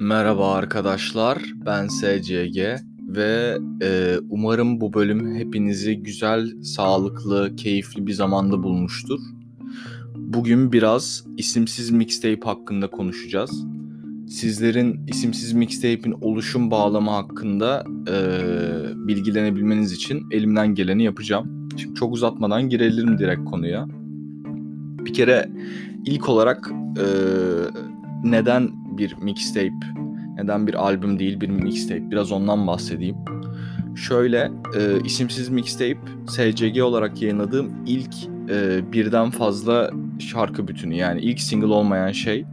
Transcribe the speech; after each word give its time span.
Merhaba 0.00 0.54
arkadaşlar, 0.54 1.42
ben 1.66 1.88
SCG 1.88 2.58
ve 3.08 3.58
e, 3.82 4.18
umarım 4.30 4.80
bu 4.80 4.92
bölüm 4.92 5.34
hepinizi 5.34 5.96
güzel, 5.96 6.62
sağlıklı, 6.62 7.56
keyifli 7.56 8.06
bir 8.06 8.12
zamanda 8.12 8.62
bulmuştur. 8.62 9.20
Bugün 10.16 10.72
biraz 10.72 11.24
isimsiz 11.36 11.90
mixtape 11.90 12.40
hakkında 12.44 12.90
konuşacağız. 12.90 13.64
Sizlerin 14.28 15.06
isimsiz 15.06 15.52
mixtape'in 15.52 16.14
oluşum 16.20 16.70
bağlamı 16.70 17.10
hakkında 17.10 17.84
e, 18.08 18.16
bilgilenebilmeniz 19.08 19.92
için 19.92 20.26
elimden 20.30 20.74
geleni 20.74 21.04
yapacağım. 21.04 21.59
Şimdi 21.80 21.94
çok 21.94 22.12
uzatmadan 22.12 22.68
girelim 22.68 23.18
direkt 23.18 23.44
konuya. 23.44 23.86
Bir 25.04 25.14
kere 25.14 25.48
ilk 26.06 26.28
olarak 26.28 26.70
e, 26.98 27.06
neden 28.24 28.70
bir 28.98 29.16
mixtape, 29.22 29.86
neden 30.36 30.66
bir 30.66 30.74
albüm 30.74 31.18
değil 31.18 31.40
bir 31.40 31.48
mixtape 31.48 32.10
biraz 32.10 32.32
ondan 32.32 32.66
bahsedeyim. 32.66 33.16
Şöyle 33.96 34.50
e, 34.78 35.00
isimsiz 35.04 35.48
mixtape 35.48 35.98
SCG 36.26 36.82
olarak 36.82 37.22
yayınladığım 37.22 37.72
ilk 37.86 38.14
e, 38.50 38.92
birden 38.92 39.30
fazla 39.30 39.90
şarkı 40.18 40.68
bütünü 40.68 40.94
yani 40.94 41.20
ilk 41.20 41.40
single 41.40 41.66
olmayan 41.66 42.12
şey. 42.12 42.44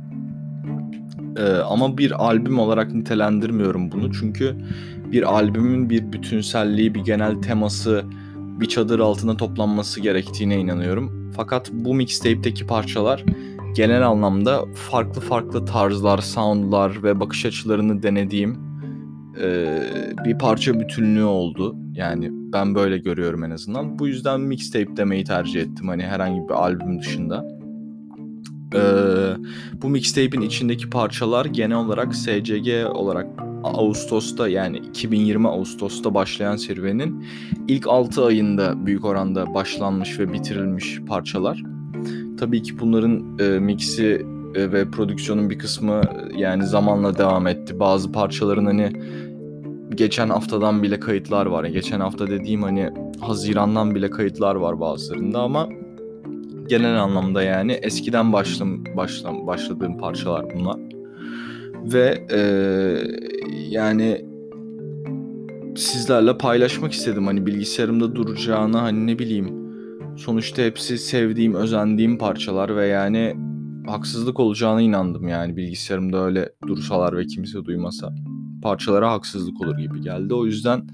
E, 1.37 1.43
ama 1.51 1.97
bir 1.97 2.25
albüm 2.25 2.59
olarak 2.59 2.93
nitelendirmiyorum 2.93 3.91
bunu 3.91 4.13
çünkü 4.13 4.55
bir 5.11 5.33
albümün 5.33 5.89
bir 5.89 6.13
bütünselliği, 6.13 6.95
bir 6.95 6.99
genel 6.99 7.35
teması, 7.35 8.05
bir 8.59 8.65
çadır 8.65 8.99
altına 8.99 9.37
toplanması 9.37 10.01
gerektiğine 10.01 10.59
inanıyorum. 10.59 11.31
Fakat 11.35 11.71
bu 11.73 11.95
mixtape'teki 11.95 12.67
parçalar 12.67 13.23
genel 13.75 14.07
anlamda 14.07 14.65
farklı 14.75 15.21
farklı 15.21 15.65
tarzlar, 15.65 16.17
soundlar 16.17 17.03
ve 17.03 17.19
bakış 17.19 17.45
açılarını 17.45 18.03
denediğim 18.03 18.59
e, 19.41 19.79
bir 20.25 20.37
parça 20.37 20.79
bütünlüğü 20.79 21.23
oldu. 21.23 21.75
Yani 21.93 22.29
ben 22.53 22.75
böyle 22.75 22.97
görüyorum 22.97 23.43
en 23.43 23.51
azından. 23.51 23.99
Bu 23.99 24.07
yüzden 24.07 24.41
mixtape 24.41 24.97
demeyi 24.97 25.23
tercih 25.23 25.61
ettim 25.61 25.87
hani 25.87 26.03
herhangi 26.03 26.49
bir 26.49 26.53
albüm 26.53 26.99
dışında. 26.99 27.57
Ee, 28.75 28.79
bu 29.81 29.89
mixtape'in 29.89 30.41
içindeki 30.41 30.89
parçalar 30.89 31.45
genel 31.45 31.77
olarak 31.77 32.15
SCG 32.15 32.69
olarak 32.93 33.27
Ağustos'ta 33.67 34.49
yani 34.49 34.77
2020 34.77 35.47
Ağustos'ta 35.47 36.13
başlayan 36.13 36.55
serüvenin 36.55 37.25
ilk 37.67 37.87
6 37.87 38.25
ayında 38.25 38.85
büyük 38.85 39.05
oranda 39.05 39.53
başlanmış 39.53 40.19
ve 40.19 40.33
bitirilmiş 40.33 41.01
parçalar. 41.07 41.63
Tabii 42.39 42.63
ki 42.63 42.79
bunların 42.79 43.39
e, 43.39 43.59
mixi 43.59 44.25
e, 44.55 44.71
ve 44.71 44.91
prodüksiyonun 44.91 45.49
bir 45.49 45.59
kısmı 45.59 46.01
yani 46.37 46.65
zamanla 46.65 47.17
devam 47.17 47.47
etti. 47.47 47.79
Bazı 47.79 48.11
parçaların 48.11 48.65
hani 48.65 48.91
geçen 49.95 50.29
haftadan 50.29 50.83
bile 50.83 50.99
kayıtlar 50.99 51.45
var. 51.45 51.63
Geçen 51.63 51.99
hafta 51.99 52.27
dediğim 52.27 52.63
hani 52.63 52.89
Haziran'dan 53.19 53.95
bile 53.95 54.09
kayıtlar 54.09 54.55
var 54.55 54.79
bazılarında 54.79 55.39
ama 55.39 55.69
genel 56.67 57.03
anlamda 57.03 57.43
yani 57.43 57.71
eskiden 57.71 58.33
başlam 58.33 58.85
başlam 58.97 59.47
başladığım 59.47 59.97
parçalar 59.97 60.45
bunlar. 60.55 60.77
Ve 61.93 62.25
e, 62.31 62.39
yani 63.69 64.25
sizlerle 65.75 66.37
paylaşmak 66.37 66.91
istedim 66.91 67.27
hani 67.27 67.45
bilgisayarımda 67.45 68.15
duracağını 68.15 68.77
hani 68.77 69.07
ne 69.07 69.19
bileyim 69.19 69.67
sonuçta 70.17 70.61
hepsi 70.61 70.97
sevdiğim, 70.97 71.53
özendiğim 71.53 72.17
parçalar 72.17 72.75
ve 72.75 72.87
yani 72.87 73.35
haksızlık 73.87 74.39
olacağına 74.39 74.81
inandım 74.81 75.27
yani 75.27 75.57
bilgisayarımda 75.57 76.25
öyle 76.25 76.49
dursalar 76.67 77.17
ve 77.17 77.25
kimse 77.25 77.65
duymasa 77.65 78.13
parçalara 78.63 79.11
haksızlık 79.11 79.61
olur 79.61 79.77
gibi 79.77 80.01
geldi. 80.01 80.33
O 80.33 80.45
yüzden 80.45 80.87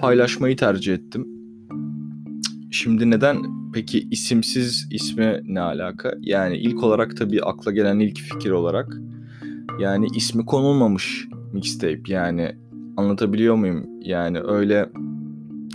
paylaşmayı 0.00 0.56
tercih 0.56 0.94
ettim. 0.94 1.26
Şimdi 2.70 3.10
neden 3.10 3.42
peki 3.74 4.08
isimsiz 4.10 4.88
isme 4.90 5.40
ne 5.44 5.60
alaka? 5.60 6.14
Yani 6.20 6.56
ilk 6.56 6.82
olarak 6.82 7.16
tabii 7.16 7.42
akla 7.42 7.72
gelen 7.72 7.98
ilk 7.98 8.18
fikir 8.18 8.50
olarak 8.50 8.96
yani 9.80 10.06
ismi 10.14 10.46
konulmamış 10.46 11.28
mixtape 11.56 12.00
yani 12.08 12.52
anlatabiliyor 12.96 13.54
muyum? 13.54 13.86
Yani 14.02 14.40
öyle 14.40 14.88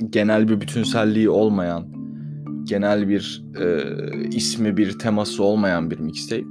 genel 0.10 0.48
bir 0.48 0.62
bütünselliği 0.62 1.30
olmayan, 1.30 1.86
genel 2.64 3.10
bir 3.10 3.46
e, 3.60 3.84
ismi 4.32 4.78
bir 4.78 5.00
teması 5.00 5.44
olmayan 5.44 5.92
bir 5.92 6.00
mixtape. 6.00 6.46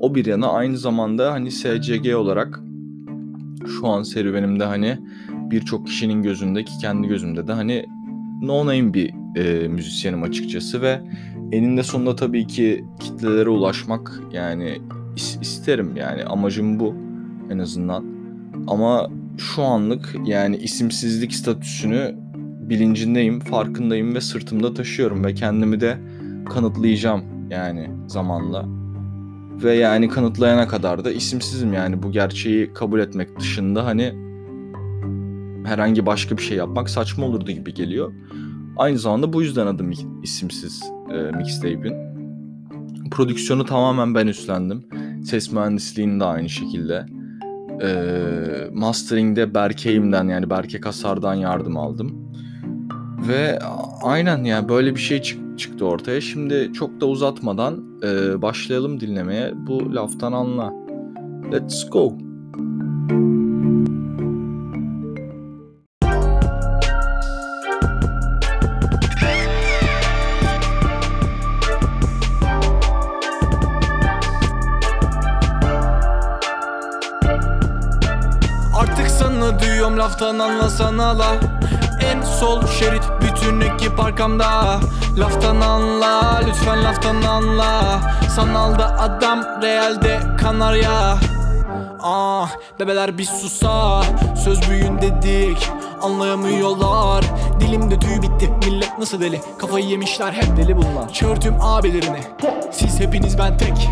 O 0.00 0.14
bir 0.14 0.26
yana 0.26 0.48
aynı 0.48 0.78
zamanda 0.78 1.32
hani 1.32 1.50
SCG 1.50 2.14
olarak 2.14 2.60
şu 3.66 3.88
an 3.88 4.02
serüvenimde 4.02 4.64
hani 4.64 4.98
birçok 5.50 5.86
kişinin 5.86 6.22
gözündeki 6.22 6.78
kendi 6.78 7.08
gözümde 7.08 7.46
de 7.46 7.52
hani 7.52 7.86
no 8.42 8.66
name 8.66 8.94
bir 8.94 9.14
e, 9.36 9.68
müzisyenim 9.68 10.22
açıkçası 10.22 10.82
ve 10.82 11.00
eninde 11.52 11.82
sonunda 11.82 12.16
tabii 12.16 12.46
ki 12.46 12.84
kitlelere 13.00 13.48
ulaşmak 13.48 14.20
yani 14.32 14.78
is- 15.16 15.40
isterim 15.42 15.96
yani 15.96 16.24
amacım 16.24 16.80
bu 16.80 16.94
en 17.50 17.58
azından. 17.58 18.21
Ama 18.66 19.08
şu 19.38 19.62
anlık 19.62 20.16
yani 20.24 20.56
isimsizlik 20.56 21.34
statüsünü 21.34 22.14
bilincindeyim, 22.68 23.40
farkındayım 23.40 24.14
ve 24.14 24.20
sırtımda 24.20 24.74
taşıyorum 24.74 25.24
ve 25.24 25.34
kendimi 25.34 25.80
de 25.80 25.98
kanıtlayacağım 26.50 27.22
yani 27.50 27.90
zamanla. 28.06 28.64
Ve 29.64 29.74
yani 29.74 30.08
kanıtlayana 30.08 30.68
kadar 30.68 31.04
da 31.04 31.12
isimsizim 31.12 31.72
yani 31.72 32.02
bu 32.02 32.12
gerçeği 32.12 32.72
kabul 32.72 33.00
etmek 33.00 33.40
dışında 33.40 33.86
hani 33.86 34.14
herhangi 35.64 36.06
başka 36.06 36.36
bir 36.36 36.42
şey 36.42 36.56
yapmak 36.56 36.90
saçma 36.90 37.26
olurdu 37.26 37.52
gibi 37.52 37.74
geliyor. 37.74 38.12
Aynı 38.76 38.98
zamanda 38.98 39.32
bu 39.32 39.42
yüzden 39.42 39.66
adım 39.66 39.90
isimsiz 40.22 40.82
e, 41.14 41.36
mixtape'in. 41.36 41.94
Prodüksiyonu 43.10 43.64
tamamen 43.64 44.14
ben 44.14 44.26
üstlendim. 44.26 44.84
Ses 45.24 45.52
mühendisliğini 45.52 46.20
de 46.20 46.24
aynı 46.24 46.48
şekilde. 46.48 47.06
E, 47.82 47.88
mastering'de 48.72 49.54
Berke'imden 49.54 50.28
yani 50.28 50.50
Berke 50.50 50.80
Kasar'dan 50.80 51.34
yardım 51.34 51.76
aldım. 51.76 52.32
Ve 53.28 53.58
aynen 54.02 54.44
yani 54.44 54.68
böyle 54.68 54.94
bir 54.94 55.00
şey 55.00 55.22
çık- 55.22 55.58
çıktı 55.58 55.86
ortaya. 55.86 56.20
Şimdi 56.20 56.70
çok 56.72 57.00
da 57.00 57.06
uzatmadan 57.06 57.84
e, 58.02 58.42
başlayalım 58.42 59.00
dinlemeye. 59.00 59.52
Bu 59.66 59.94
laftan 59.94 60.32
anla. 60.32 60.72
Let's 61.52 61.90
go. 61.90 62.18
Anlasana 80.22 81.18
la 81.18 81.34
En 82.12 82.22
sol 82.22 82.66
şerit 82.66 83.02
bütün 83.20 83.60
ekip 83.60 84.00
arkamda. 84.00 84.80
Laftan 85.18 85.60
anla 85.60 86.40
lütfen 86.46 86.84
laftan 86.84 87.22
anla. 87.22 88.00
Sanalda 88.36 88.98
adam 88.98 89.62
realde 89.62 90.20
kanarya. 90.40 91.18
Ah 92.02 92.50
bebeler 92.80 93.18
bir 93.18 93.24
susa. 93.24 94.02
Söz 94.44 94.70
büyün 94.70 94.98
dedik 95.02 95.68
anlayamıyorlar. 96.02 97.24
Dilimde 97.60 97.98
tüy 97.98 98.22
bitti 98.22 98.50
millet 98.66 98.98
nasıl 98.98 99.20
deli? 99.20 99.40
Kafayı 99.58 99.86
yemişler 99.86 100.32
hep 100.32 100.56
deli 100.56 100.76
bunlar. 100.76 101.12
Çağırtım 101.12 101.56
abilerini 101.60 102.20
Siz 102.72 103.00
hepiniz 103.00 103.38
ben 103.38 103.58
tek. 103.58 103.88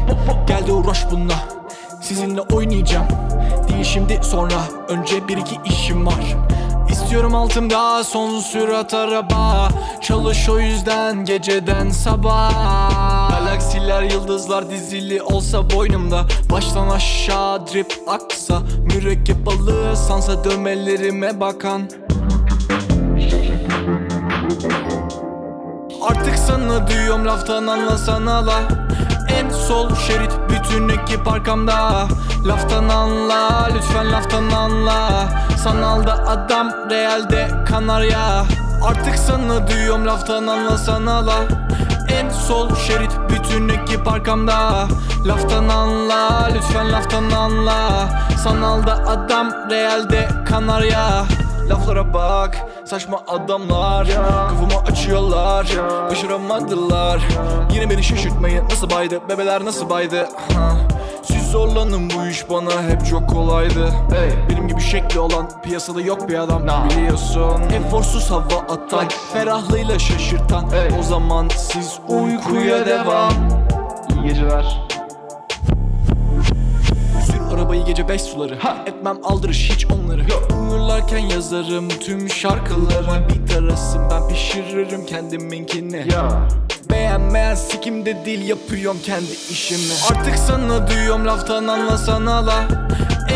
Geldi 0.46 0.72
uğraş 0.72 1.06
bununla. 1.10 1.34
Sizinle 2.02 2.40
oynayacağım 2.40 3.06
Değil 3.70 3.84
şimdi 3.84 4.20
sonra. 4.22 4.62
Önce 4.88 5.28
bir 5.28 5.36
iki 5.36 5.56
işim 5.64 6.06
var. 6.06 6.36
İstiyorum 6.90 7.34
altımda 7.34 8.04
son 8.04 8.40
sürat 8.40 8.94
araba. 8.94 9.68
Çalış 10.00 10.48
o 10.48 10.58
yüzden 10.60 11.24
geceden 11.24 11.90
sabah 11.90 13.30
Galaksiler 13.30 14.02
yıldızlar 14.02 14.70
dizili 14.70 15.22
olsa 15.22 15.70
boynumda. 15.70 16.24
Baştan 16.50 16.88
aşağı 16.88 17.66
drip 17.66 17.94
aksa 18.08 18.62
Mürekkep 18.94 19.46
balığı 19.46 19.96
sansa 19.96 20.44
dövmelerime 20.44 21.40
bakan. 21.40 21.90
Artık 26.02 26.38
sana 26.38 26.88
diyorum 26.88 27.26
laftan 27.26 27.66
anlasana 27.66 28.46
la 28.46 28.60
En 29.38 29.50
sol 29.50 29.94
şerit 29.94 30.32
bütün 30.48 30.88
ekip 30.88 31.28
arkamda. 31.28 32.08
Laftan 32.46 32.88
anla 32.88 33.68
lütfen 33.74 34.12
laftan 34.12 34.50
anla. 34.50 35.28
Sanalda 35.64 36.12
adam 36.12 36.70
realde 36.90 37.50
kanarya. 37.68 38.44
Artık 38.84 39.18
sana 39.18 39.68
diyorum 39.68 40.06
laftan 40.06 40.46
anlasana 40.46 41.26
la 41.26 41.44
En 42.08 42.30
sol 42.30 42.74
şerit 42.74 43.12
bütün 43.28 43.68
ekip 43.68 44.08
arkamda. 44.08 44.88
Laftan 45.26 45.68
anla 45.68 46.48
lütfen 46.54 46.92
laftan 46.92 47.30
anla. 47.30 48.08
Sanalda 48.44 48.92
adam 48.92 49.50
realde 49.70 50.28
kanarya 50.48 51.24
Laflara 51.70 52.14
bak 52.14 52.66
saçma 52.84 53.20
adamlar. 53.28 54.08
Kafamı 54.48 54.82
açıyorlar 54.92 55.66
Başaramadılar. 56.10 57.20
Yine 57.74 57.90
beni 57.90 58.02
şaşırtmayın 58.02 58.64
nasıl 58.64 58.90
baydı? 58.90 59.20
Bebeler 59.28 59.64
nasıl 59.64 59.90
baydı? 59.90 60.28
Ha. 60.54 60.72
Siz 61.22 61.50
zorlanın 61.50 62.10
bu 62.10 62.26
iş 62.26 62.50
bana 62.50 62.82
hep 62.82 63.06
çok 63.06 63.28
kolaydı. 63.30 63.88
Benim 64.50 64.68
gibi 64.68 64.80
şekli 64.80 65.20
olan 65.20 65.48
piyasada 65.62 66.00
yok 66.00 66.28
bir 66.28 66.38
adam 66.38 66.62
Biliyorsun. 66.90 67.62
Eforsuz 67.72 68.30
hava 68.30 68.58
atan 68.68 69.08
Ferahlığıyla 69.32 69.98
şaşırtan. 69.98 70.64
O 71.00 71.02
zaman 71.02 71.48
siz 71.56 71.98
uykuya 72.08 72.86
devam. 72.86 73.32
İyi 74.14 74.28
geceler. 74.28 74.89
Arabayı 77.60 77.84
gece 77.84 78.08
beş 78.08 78.22
suları. 78.22 78.58
Etmem 78.86 79.16
aldırış 79.24 79.70
hiç 79.70 79.86
onları. 79.86 80.22
Uyurlarken 80.60 81.18
yazarım 81.18 81.88
tüm 81.88 82.28
şarkıları. 82.28 83.28
Bir 83.28 83.52
tarasım 83.52 84.10
ben 84.10 84.28
pişiririm 84.28 85.06
kendiminkini. 85.06 85.96
Ya. 85.96 86.48
Beğenmeyen 86.90 87.54
sikimde 87.54 88.24
değil 88.24 88.48
yapıyorum 88.48 88.98
kendi 89.04 89.32
işimi. 89.50 89.92
Artık 90.10 90.38
sana 90.38 90.88
diyorum 90.88 91.26
laftan 91.26 91.66
anlasana 91.66 92.46
la. 92.46 92.64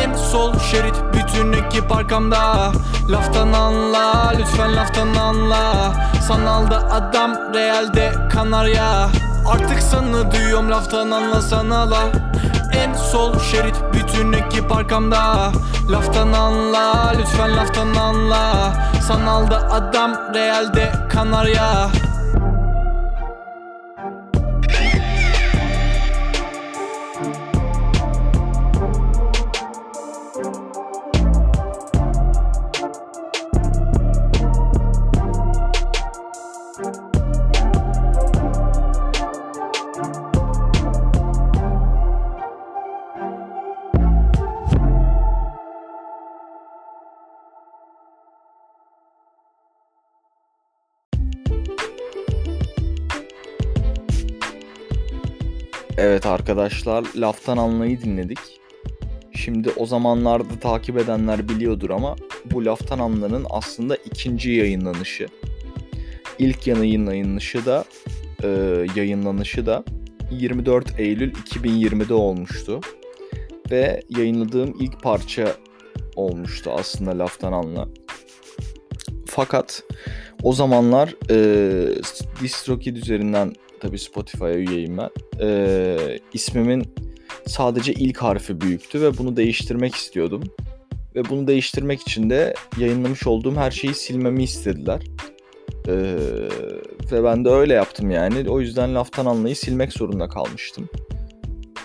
En 0.05 0.15
sol 0.15 0.59
şerit 0.59 0.97
bütün 1.15 1.53
ekip 1.53 1.93
arkamda. 1.93 2.73
Laftan 3.11 3.53
anla 3.53 4.33
lütfen 4.39 4.77
laftan 4.77 5.15
anla. 5.15 5.95
Sanalda 6.29 6.77
adam 6.77 7.55
realde 7.55 8.13
kanarya. 8.33 9.09
Artık 9.49 9.83
sana 9.83 10.33
diyorum 10.33 10.71
laftan 10.71 11.11
anlasana 11.11 11.91
la 11.91 12.05
En 12.83 12.95
sol 12.95 13.39
şerit 13.39 13.77
bütün 13.93 14.33
ekip 14.33 14.73
arkamda. 14.73 15.53
Laftan 15.91 16.33
anla 16.33 17.15
lütfen 17.19 17.57
laftan 17.57 17.95
anla. 17.95 18.75
Sanalda 19.09 19.57
adam 19.57 20.35
realde 20.35 20.93
kanarya 21.13 21.89
Evet 55.99 56.27
arkadaşlar 56.27 57.05
laftan 57.17 57.57
anlayı 57.57 58.03
dinledik. 58.03 58.39
Şimdi 59.33 59.71
o 59.77 59.87
zamanlarda 59.87 60.59
takip 60.61 60.99
edenler 60.99 61.49
biliyordur 61.49 61.91
ama 61.91 62.17
bu 62.45 62.65
laftan 62.65 62.99
anlanın 62.99 63.47
aslında 63.51 63.97
ikinci 63.97 64.51
yayınlanışı. 64.51 65.27
İlk 66.39 66.67
yayınlanışı 66.67 67.67
da 67.67 67.85
e, 68.43 68.49
yayınlanışı 68.97 69.67
da 69.67 69.85
24 70.31 71.01
Eylül 71.01 71.33
2020'de 71.33 72.15
olmuştu. 72.15 72.81
Ve 73.71 74.01
yayınladığım 74.09 74.77
ilk 74.81 75.03
parça 75.03 75.57
olmuştu 76.17 76.71
aslında 76.79 77.19
laftan 77.19 77.53
anla. 77.53 77.89
Fakat 79.27 79.83
o 80.43 80.53
zamanlar 80.53 81.15
e, 81.31 82.03
DistroKid 82.43 82.97
üzerinden 82.97 83.53
tabii 83.85 83.99
Spotify'a 83.99 84.55
üyeyim 84.55 84.99
ben. 84.99 85.11
E, 85.41 85.97
ismimin 86.33 86.95
sadece 87.47 87.93
ilk 87.93 88.19
harfi 88.19 88.61
büyüktü 88.61 89.03
ve 89.03 89.19
bunu 89.19 89.37
değiştirmek 89.37 89.95
istiyordum. 89.95 90.43
Ve 91.15 91.29
bunu 91.29 91.47
değiştirmek 91.47 92.01
için 92.01 92.31
de 92.31 92.55
yayınlamış 92.79 93.27
olduğum 93.27 93.57
her 93.57 93.71
şeyi 93.71 93.95
silmemi 93.95 94.43
istediler. 94.43 95.01
E, 95.89 95.95
ve 97.13 97.25
ben 97.25 97.45
de 97.45 97.51
öyle 97.51 97.75
yaptım 97.75 98.11
yani. 98.11 98.51
O 98.51 98.61
yüzden 98.61 98.95
laftan 98.95 99.27
anlayı 99.27 99.57
silmek 99.57 99.93
zorunda 99.93 100.29
kalmıştım. 100.29 100.89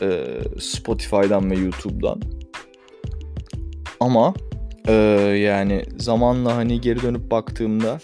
E, 0.02 0.24
Spotify'dan 0.60 1.52
ve 1.52 1.56
YouTube'dan. 1.56 2.22
Ama 4.00 4.34
e, 4.88 4.94
yani 5.44 5.84
zamanla 5.98 6.56
hani 6.56 6.82
geri 6.82 7.02
dönüp 7.02 7.32
baktığımda 7.32 8.00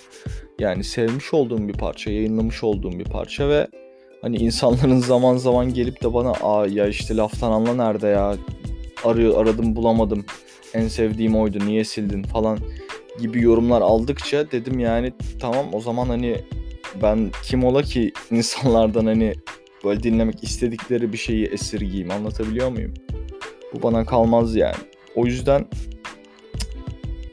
yani 0.60 0.84
sevmiş 0.84 1.34
olduğum 1.34 1.68
bir 1.68 1.74
parça, 1.74 2.12
yayınlamış 2.12 2.64
olduğum 2.64 2.92
bir 2.92 3.06
parça 3.06 3.50
ve 3.50 3.68
hani 4.26 4.38
insanların 4.38 5.00
zaman 5.00 5.38
zaman 5.38 5.74
gelip 5.74 6.04
de 6.04 6.14
bana 6.14 6.32
aa 6.32 6.68
ya 6.68 6.88
işte 6.88 7.18
laftan 7.18 7.52
anla 7.52 7.74
nerede 7.74 8.08
ya 8.08 8.36
arıyor 9.04 9.42
aradım 9.42 9.76
bulamadım 9.76 10.26
en 10.74 10.88
sevdiğim 10.88 11.36
oydu 11.36 11.66
niye 11.66 11.84
sildin 11.84 12.24
falan 12.24 12.60
gibi 13.20 13.42
yorumlar 13.42 13.82
aldıkça 13.82 14.52
dedim 14.52 14.80
yani 14.80 15.14
tamam 15.40 15.66
o 15.74 15.82
zaman 15.82 16.08
hani 16.08 16.36
ben 17.02 17.32
kim 17.44 17.64
ola 17.64 17.82
ki 17.82 18.12
insanlardan 18.32 19.06
hani 19.06 19.34
böyle 19.84 20.04
dinlemek 20.04 20.44
istedikleri 20.44 21.14
bir 21.14 21.18
şeyi 21.18 21.46
esirgeyim 21.46 22.12
anlatabiliyor 22.12 22.70
muyum? 22.70 22.94
Bu 23.74 23.84
bana 23.84 24.06
kalmaz 24.06 24.56
yani. 24.56 24.76
O 25.16 25.26
yüzden 25.26 25.66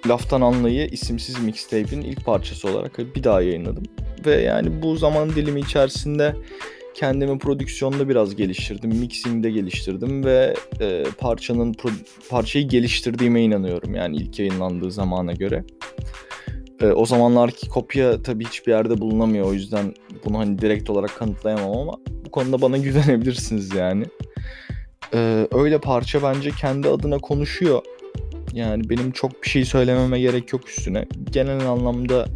Laftan 0.06 0.40
Anlayı 0.40 0.86
isimsiz 0.86 1.42
mixtape'in 1.42 2.02
ilk 2.02 2.24
parçası 2.24 2.68
olarak 2.68 2.98
bir 2.98 3.24
daha 3.24 3.42
yayınladım. 3.42 3.84
Ve 4.26 4.34
yani 4.34 4.82
bu 4.82 4.96
zaman 4.96 5.30
dilimi 5.30 5.60
içerisinde 5.60 6.36
kendimi 6.94 7.38
prodüksiyonda 7.38 8.08
biraz 8.08 8.36
geliştirdim, 8.36 8.90
mixingde 8.90 9.50
geliştirdim 9.50 10.24
ve 10.24 10.54
e, 10.80 11.04
parçanın 11.18 11.72
pro- 11.72 12.28
parçayı 12.30 12.68
geliştirdiğime 12.68 13.42
inanıyorum 13.42 13.94
yani 13.94 14.16
ilk 14.16 14.38
yayınlandığı 14.38 14.90
zamana 14.90 15.32
göre. 15.32 15.64
E, 16.80 16.86
o 16.86 17.06
zamanlarki 17.06 17.68
kopya 17.68 18.22
tabii 18.22 18.44
hiçbir 18.44 18.72
yerde 18.72 18.98
bulunamıyor 18.98 19.46
o 19.46 19.52
yüzden 19.52 19.94
bunu 20.24 20.38
hani 20.38 20.58
direkt 20.58 20.90
olarak 20.90 21.16
kanıtlayamam 21.16 21.78
ama 21.78 21.92
bu 22.24 22.30
konuda 22.30 22.60
bana 22.60 22.76
güvenebilirsiniz 22.78 23.74
yani. 23.74 24.04
E, 25.14 25.48
öyle 25.52 25.78
parça 25.78 26.22
bence 26.22 26.50
kendi 26.50 26.88
adına 26.88 27.18
konuşuyor. 27.18 27.82
Yani 28.52 28.90
benim 28.90 29.12
çok 29.12 29.42
bir 29.42 29.48
şey 29.48 29.64
söylememe 29.64 30.20
gerek 30.20 30.52
yok 30.52 30.68
üstüne. 30.68 31.06
Genel 31.30 31.68
anlamda 31.68 32.26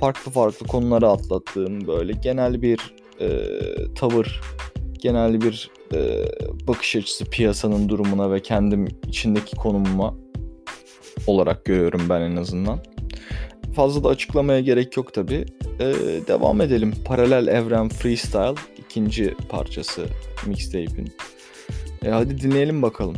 farklı 0.00 0.30
farklı 0.30 0.66
konuları 0.66 1.08
atlattığım 1.08 1.86
böyle 1.86 2.12
genel 2.12 2.62
bir 2.62 2.80
e, 3.20 3.28
tavır, 3.94 4.40
genel 4.98 5.40
bir 5.40 5.70
e, 5.94 6.24
bakış 6.68 6.96
açısı 6.96 7.24
piyasanın 7.24 7.88
durumuna 7.88 8.32
ve 8.32 8.42
kendim 8.42 8.88
içindeki 9.08 9.56
konumuma 9.56 10.14
olarak 11.26 11.64
görüyorum 11.64 12.02
ben 12.08 12.20
en 12.20 12.36
azından. 12.36 12.78
Fazla 13.76 14.04
da 14.04 14.08
açıklamaya 14.08 14.60
gerek 14.60 14.96
yok 14.96 15.14
tabi. 15.14 15.46
E, 15.80 15.84
devam 16.28 16.60
edelim. 16.60 16.94
Paralel 17.04 17.46
Evren 17.46 17.88
Freestyle 17.88 18.54
ikinci 18.78 19.34
parçası 19.48 20.06
mixtape'in. 20.46 21.12
E, 22.04 22.08
hadi 22.08 22.40
dinleyelim 22.40 22.82
bakalım. 22.82 23.16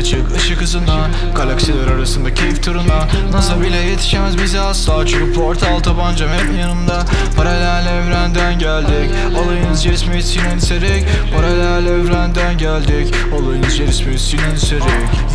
Arabaya 0.00 0.04
çık 0.04 0.36
ışık 0.36 0.60
hızına 0.60 1.10
Galaksiler 1.36 1.86
arasında 1.86 2.34
keyif 2.34 2.62
turuna. 2.62 3.08
NASA 3.32 3.60
bile 3.60 3.76
yetişemez 3.76 4.38
bize 4.42 4.60
asla 4.60 5.06
Çünkü 5.06 5.32
portal 5.32 5.80
tabancam 5.80 6.28
hep 6.28 6.58
yanımda. 6.60 7.04
Paralel 7.36 7.86
evrenden 7.86 8.58
geldik 8.58 9.10
Olayın 9.44 9.74
cismi 9.74 10.22
Sinan 10.22 10.58
Serik 10.58 11.06
Paralel 11.36 11.86
evrenden 11.86 12.58
geldik 12.58 13.14
Olayın 13.34 13.62
cismi 13.62 14.18
Sinan 14.18 14.56
Serik 14.56 14.82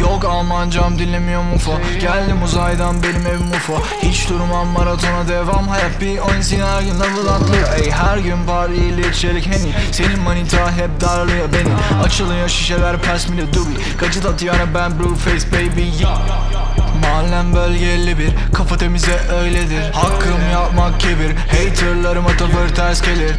Yok 0.02 0.26
Almancam 0.26 1.00
dinlemiyorum 1.00 1.54
UFO 1.54 1.72
Geldim 2.02 2.44
uzaydan 2.44 3.04
benim 3.04 3.28
evim 3.28 3.50
UFO 3.50 3.82
Hiç 4.02 4.30
durmam 4.30 4.68
maratona 4.68 5.28
devam 5.28 5.68
Hayat 5.68 6.02
bir 6.02 6.18
oyun 6.18 6.42
seni 6.42 6.64
her 6.64 6.82
gün 6.82 6.96
level 6.96 7.28
atlıyor. 7.36 7.68
Ey 7.80 7.92
her 7.92 8.18
gün 8.18 8.46
parayla 8.48 9.14
çelik 9.14 9.46
heni 9.46 9.74
Senin 9.92 10.20
manita 10.20 10.72
hep 10.72 11.02
darlıyor 11.02 11.48
beni. 11.54 12.04
Açılıyor 12.04 12.50
şişeler 12.50 13.02
pers 13.02 13.30
mi 13.30 13.38
de 13.38 13.54
dubi 13.54 13.98
Gacı 13.98 14.30
atıyor 14.30 14.55
ben 14.64 14.94
blue 14.98 15.16
face 15.16 15.46
baby 15.46 15.92
ya 16.00 16.55
Mahallem 17.02 17.56
bölgeli 17.56 18.20
bir 18.20 18.30
Kafa 18.54 18.78
temize 18.78 19.20
öyledir. 19.42 19.92
Hakkım 19.94 20.50
yapmak 20.54 21.00
kibir 21.00 21.36
Haterlarıma 21.36 22.30
tavır 22.38 22.70
ters 22.76 23.02
gelir. 23.02 23.36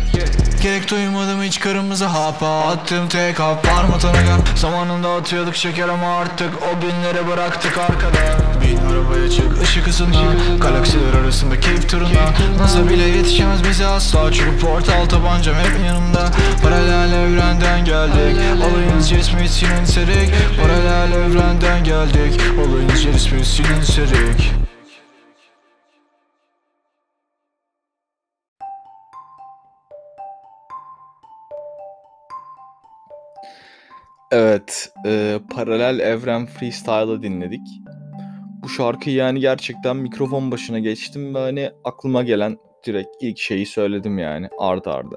Gerek 0.63 0.91
duymadım 0.91 1.43
hiç 1.43 1.61
kırmızı 1.61 2.05
hapa. 2.07 2.61
Attım 2.61 3.09
tek 3.09 3.41
hap 3.41 3.65
parma 3.65 3.99
tanaga 3.99 4.37
Zamanında 4.57 5.15
atıyorduk 5.15 5.57
şeker 5.57 5.89
ama 5.89 6.17
artık 6.17 6.51
o 6.63 6.83
binleri 6.83 7.29
bıraktık 7.29 7.79
arkada. 7.79 8.39
Bin 8.63 8.77
arabaya 8.77 9.31
çık 9.31 9.63
ışık 9.63 9.87
hızında 9.87 10.19
Galaksiler 10.61 11.15
arasında 11.23 11.61
keyif 11.61 11.89
turunda. 11.89 12.33
NASA 12.59 12.89
bile 12.89 13.03
yetişemez 13.03 13.65
bize 13.69 13.87
asla. 13.87 14.33
Çünkü 14.33 14.59
portal 14.59 15.07
tabancam 15.07 15.55
hep 15.55 15.87
yanımda. 15.87 16.29
Paralel 16.63 17.13
evrenden 17.13 17.85
geldik. 17.85 18.37
Olayınız 18.71 19.09
cismi 19.09 19.49
Sinan 19.49 19.85
Serik 19.85 20.35
Paralel 20.63 21.13
evrenden 21.13 21.85
geldik. 21.85 22.41
Olayınız 22.67 23.03
cismi 23.03 23.45
Sinan 23.47 23.81
Serik 23.81 24.53
Evet, 34.31 34.93
e, 35.07 35.39
Paralel 35.51 35.99
Evren 35.99 36.47
Freestyle'ı 36.47 37.23
dinledik. 37.23 37.61
Bu 38.63 38.69
şarkıyı 38.69 39.17
yani 39.17 39.41
gerçekten 39.41 39.97
mikrofon 39.97 40.51
başına 40.51 40.79
geçtim 40.79 41.35
ve 41.35 41.39
hani 41.39 41.71
aklıma 41.85 42.23
gelen 42.23 42.59
direkt 42.87 43.09
ilk 43.21 43.39
şeyi 43.39 43.67
söyledim 43.67 44.19
yani 44.19 44.49
arda 44.59 44.95
arda. 44.95 45.17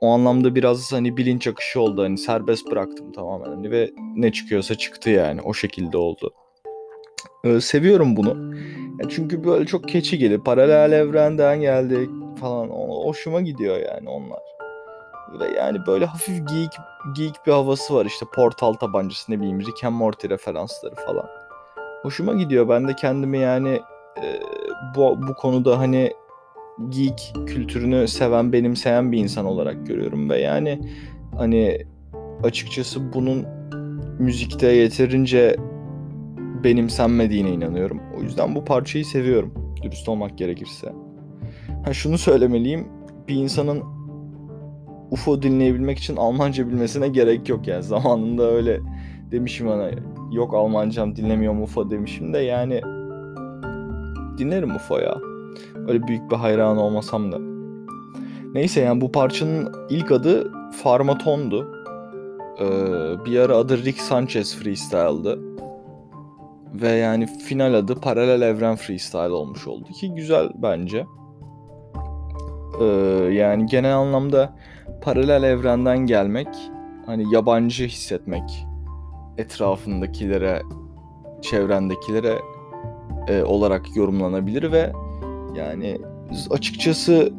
O 0.00 0.08
anlamda 0.08 0.54
biraz 0.54 0.92
hani 0.92 1.16
bilinç 1.16 1.46
akışı 1.46 1.80
oldu 1.80 2.02
hani 2.02 2.18
serbest 2.18 2.70
bıraktım 2.70 3.12
tamamen 3.12 3.50
hani 3.50 3.70
ve 3.70 3.90
ne 4.16 4.32
çıkıyorsa 4.32 4.74
çıktı 4.74 5.10
yani 5.10 5.40
o 5.42 5.54
şekilde 5.54 5.96
oldu. 5.96 6.34
Ee, 7.44 7.60
seviyorum 7.60 8.16
bunu. 8.16 8.54
Ya 8.98 9.08
çünkü 9.08 9.44
böyle 9.44 9.66
çok 9.66 9.88
keçi 9.88 10.18
gelir. 10.18 10.38
Paralel 10.38 10.92
evrenden 10.92 11.60
geldik 11.60 12.10
falan. 12.40 12.70
O, 12.70 13.06
hoşuma 13.06 13.40
gidiyor 13.40 13.76
yani 13.76 14.08
onlar. 14.08 14.40
Ve 15.40 15.58
yani 15.58 15.78
böyle 15.86 16.04
hafif 16.04 16.48
geek, 16.48 16.70
geek 17.16 17.34
bir 17.46 17.52
havası 17.52 17.94
var 17.94 18.06
işte 18.06 18.26
portal 18.34 18.72
tabancası 18.72 19.32
ne 19.32 19.40
bileyim 19.40 19.60
Rick 19.60 19.84
and 19.84 19.94
Morty 19.94 20.28
referansları 20.28 20.94
falan. 20.94 21.26
Hoşuma 22.02 22.34
gidiyor. 22.34 22.68
Ben 22.68 22.88
de 22.88 22.94
kendimi 22.96 23.38
yani 23.38 23.80
e, 24.22 24.40
bu, 24.96 25.18
bu 25.28 25.34
konuda 25.34 25.78
hani 25.78 26.12
geek 26.88 27.34
kültürünü 27.46 28.08
seven, 28.08 28.52
benimseyen 28.52 29.12
bir 29.12 29.18
insan 29.18 29.44
olarak 29.44 29.86
görüyorum 29.86 30.30
ve 30.30 30.38
yani 30.38 30.80
hani 31.36 31.86
açıkçası 32.42 33.12
bunun 33.12 33.46
müzikte 34.18 34.72
yeterince 34.72 35.56
benimsenmediğine 36.64 37.50
inanıyorum. 37.50 38.00
O 38.18 38.22
yüzden 38.22 38.54
bu 38.54 38.64
parçayı 38.64 39.04
seviyorum. 39.04 39.54
Dürüst 39.82 40.08
olmak 40.08 40.38
gerekirse. 40.38 40.92
Ha 41.84 41.92
şunu 41.92 42.18
söylemeliyim. 42.18 42.88
Bir 43.28 43.34
insanın 43.34 43.82
UFO 45.10 45.42
dinleyebilmek 45.42 45.98
için 45.98 46.16
Almanca 46.16 46.68
bilmesine 46.68 47.08
gerek 47.08 47.48
yok 47.48 47.66
yani. 47.68 47.82
Zamanında 47.82 48.50
öyle 48.50 48.80
demişim 49.30 49.68
ona. 49.68 49.90
Yok 50.32 50.54
Almancam 50.54 51.16
dinlemiyorum 51.16 51.62
UFO 51.62 51.90
demişim 51.90 52.34
de 52.34 52.38
yani 52.38 52.80
dinlerim 54.38 54.76
UFO 54.76 54.98
ya. 54.98 55.16
Öyle 55.88 56.06
büyük 56.06 56.30
bir 56.30 56.36
hayran 56.36 56.76
olmasam 56.76 57.32
da. 57.32 57.38
Neyse 58.54 58.80
yani 58.80 59.00
bu 59.00 59.12
parçanın 59.12 59.74
ilk 59.90 60.12
adı 60.12 60.52
Farmaton'du. 60.82 61.74
Ee, 62.60 62.64
bir 63.26 63.38
ara 63.38 63.56
adı 63.56 63.84
Rick 63.84 64.00
Sanchez 64.00 64.56
Freestyle'dı. 64.56 65.51
Ve 66.74 66.88
yani 66.88 67.26
final 67.26 67.74
adı 67.74 68.00
Paralel 68.00 68.42
Evren 68.42 68.76
Freestyle 68.76 69.32
olmuş 69.32 69.66
oldu 69.66 69.88
ki 70.00 70.14
güzel 70.14 70.48
bence. 70.54 71.06
Ee, 72.80 72.84
yani 73.32 73.66
genel 73.66 73.96
anlamda 73.96 74.56
paralel 75.02 75.42
evrenden 75.42 75.98
gelmek, 75.98 76.48
hani 77.06 77.34
yabancı 77.34 77.84
hissetmek 77.84 78.66
etrafındakilere, 79.38 80.62
çevrendekilere 81.42 82.38
e, 83.28 83.42
olarak 83.42 83.96
yorumlanabilir 83.96 84.72
ve 84.72 84.92
yani 85.56 85.98
açıkçası 86.50 87.32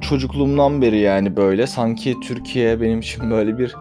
çocukluğumdan 0.00 0.82
beri 0.82 0.98
yani 0.98 1.36
böyle 1.36 1.66
sanki 1.66 2.20
Türkiye 2.20 2.80
benim 2.80 2.98
için 2.98 3.30
böyle 3.30 3.58
bir 3.58 3.76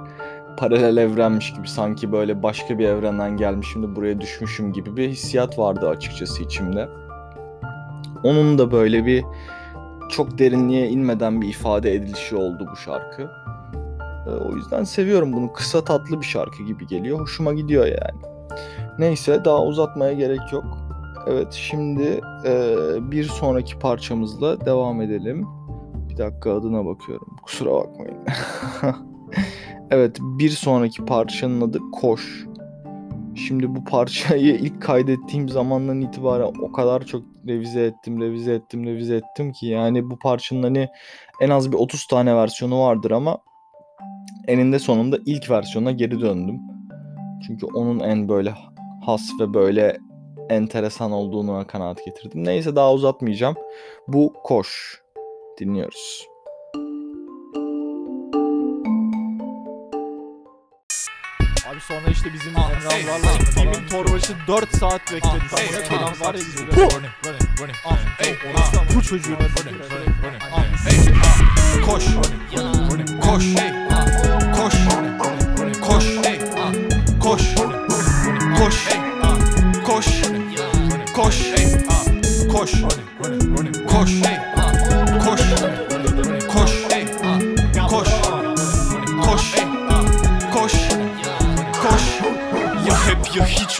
paralel 0.57 0.97
evrenmiş 0.97 1.53
gibi 1.53 1.67
sanki 1.67 2.11
böyle 2.11 2.43
başka 2.43 2.79
bir 2.79 2.87
evrenden 2.87 3.37
gelmişim 3.37 3.83
de 3.83 3.95
buraya 3.95 4.21
düşmüşüm 4.21 4.73
gibi 4.73 4.97
bir 4.97 5.09
hissiyat 5.09 5.59
vardı 5.59 5.89
açıkçası 5.89 6.43
içimde. 6.43 6.89
Onun 8.23 8.57
da 8.57 8.71
böyle 8.71 9.05
bir 9.05 9.25
çok 10.09 10.37
derinliğe 10.37 10.89
inmeden 10.89 11.41
bir 11.41 11.47
ifade 11.47 11.93
edilişi 11.93 12.35
oldu 12.35 12.69
bu 12.71 12.75
şarkı. 12.75 13.21
E, 14.27 14.29
o 14.29 14.55
yüzden 14.55 14.83
seviyorum 14.83 15.33
bunu. 15.33 15.53
Kısa 15.53 15.83
tatlı 15.83 16.21
bir 16.21 16.25
şarkı 16.25 16.63
gibi 16.63 16.87
geliyor. 16.87 17.19
Hoşuma 17.19 17.53
gidiyor 17.53 17.85
yani. 17.85 18.21
Neyse 18.99 19.45
daha 19.45 19.63
uzatmaya 19.63 20.13
gerek 20.13 20.53
yok. 20.53 20.65
Evet 21.27 21.51
şimdi 21.51 22.21
e, 22.45 22.75
bir 22.99 23.23
sonraki 23.23 23.79
parçamızla 23.79 24.65
devam 24.65 25.01
edelim. 25.01 25.47
Bir 26.09 26.17
dakika 26.17 26.53
adına 26.53 26.85
bakıyorum. 26.85 27.27
Kusura 27.43 27.71
bakmayın. 27.71 28.17
evet 29.91 30.17
bir 30.21 30.49
sonraki 30.49 31.05
parçanın 31.05 31.61
adı 31.61 31.79
Koş. 31.91 32.45
Şimdi 33.35 33.75
bu 33.75 33.83
parçayı 33.83 34.55
ilk 34.61 34.81
kaydettiğim 34.81 35.49
zamandan 35.49 36.01
itibaren 36.01 36.53
o 36.61 36.71
kadar 36.71 37.05
çok 37.05 37.23
revize 37.47 37.85
ettim, 37.85 38.21
revize 38.21 38.53
ettim, 38.53 38.85
revize 38.85 39.15
ettim 39.15 39.51
ki 39.51 39.67
yani 39.67 40.09
bu 40.09 40.19
parçanın 40.19 40.63
hani 40.63 40.89
en 41.41 41.49
az 41.49 41.71
bir 41.71 41.77
30 41.77 42.07
tane 42.07 42.35
versiyonu 42.35 42.79
vardır 42.79 43.11
ama 43.11 43.37
eninde 44.47 44.79
sonunda 44.79 45.17
ilk 45.25 45.49
versiyona 45.49 45.91
geri 45.91 46.21
döndüm. 46.21 46.59
Çünkü 47.47 47.65
onun 47.65 47.99
en 47.99 48.29
böyle 48.29 48.53
has 49.05 49.21
ve 49.39 49.53
böyle 49.53 49.97
enteresan 50.49 51.11
olduğunu 51.11 51.65
kanaat 51.67 52.05
getirdim. 52.05 52.45
Neyse 52.45 52.75
daha 52.75 52.93
uzatmayacağım. 52.93 53.55
Bu 54.07 54.33
Koş. 54.43 55.01
Dinliyoruz. 55.59 56.34
Sonra 61.87 62.07
işte 62.11 62.33
bizim 62.33 62.49
Emrahlarla 62.49 63.31
Emin 63.61 63.87
Torbaş'ı 63.87 64.33
4 64.47 64.77
saat 64.77 65.01
bekletti. 65.13 65.85
Tamam 65.89 66.13
var 66.19 66.33
ya 66.33 66.39
bizim. 66.39 66.67
Bu 68.95 69.03
çocuğun 69.03 69.37
Koş. 71.85 72.05
Koş. 73.21 73.45
Koş. 74.55 74.75
Koş. 75.81 76.05
Koş. 77.19 77.55
Koş. 78.57 78.85
Koş. 79.85 80.21
Koş. 81.13 81.37
Koş. 82.51 82.73
Koş. 82.73 83.04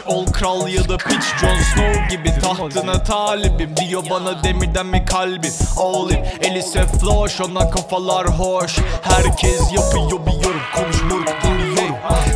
Ol 0.07 0.25
kral 0.25 0.67
ya 0.67 0.89
da 0.89 0.97
piç 0.97 1.23
Jon 1.41 1.55
Snow 1.73 2.07
gibi 2.09 2.39
tahtına 2.41 3.03
talibim. 3.03 3.77
Diyor 3.77 4.03
bana 4.09 4.43
demirden 4.43 4.85
mi 4.85 5.05
kalbin 5.05 5.53
All 5.79 6.09
in. 6.09 6.25
Elise 6.41 6.85
Floş 6.87 7.41
ona 7.41 7.69
kafalar 7.69 8.27
hoş. 8.27 8.77
Herkes 9.01 9.61
yapıyor 9.73 10.25
bir 10.25 10.33
yorum. 10.33 10.61
Konuş 10.75 11.03
moruk 11.03 11.35
dinliyorum. 11.43 11.95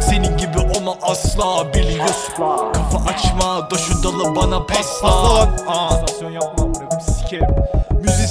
Senin 0.09 0.37
gibi 0.37 0.59
olma 0.59 0.95
asla 1.01 1.73
biliyorsun. 1.73 2.33
Kafa 2.73 2.97
açma 3.09 3.71
da 3.71 3.77
şu 3.77 4.03
dalı 4.03 4.35
bana 4.35 4.65
pesla. 4.65 5.09
Aa. 5.67 5.89
Stasyon 5.97 6.31
yapma 6.31 6.75
bırakıp 6.75 7.01
sikerim. 7.01 7.47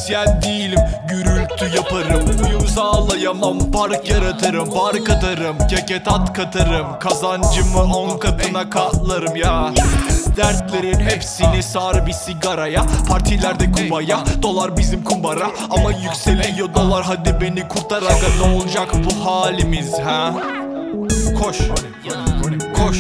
Müzisyen 0.09 0.43
değilim. 0.43 0.79
Gürültü 1.09 1.77
yaparım 1.77 2.47
Uyum 2.47 2.67
sağlayamam 2.69 3.71
park 3.71 4.11
yaratırım 4.11 4.71
Park 4.75 5.11
atarım. 5.11 5.59
Keket 5.71 6.09
at 6.09 6.33
katarım. 6.33 6.99
Kazancımı 7.01 7.83
on 7.83 8.19
katına 8.19 8.71
katlarım 8.71 9.37
ya. 9.37 9.73
Dertlerin 10.37 11.01
hepsini 11.01 11.63
sar 11.63 12.07
bir 12.07 12.13
sigaraya. 12.13 12.87
Partilerde 13.09 13.73
kubaya 13.73 14.25
Dolar 14.43 14.77
bizim 14.77 15.05
kumbara. 15.05 15.51
Ama 15.71 15.93
yükseliyor 15.93 16.75
dolar 16.75 17.05
hadi 17.05 17.41
beni 17.41 17.69
kurtar 17.69 18.03
aga. 18.03 18.47
Ne 18.47 18.57
olacak 18.57 18.89
bu 18.95 19.31
halimiz 19.31 19.93
ha? 19.99 20.35
Koş. 21.43 21.59
Koş 22.77 22.99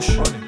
push. 0.00 0.39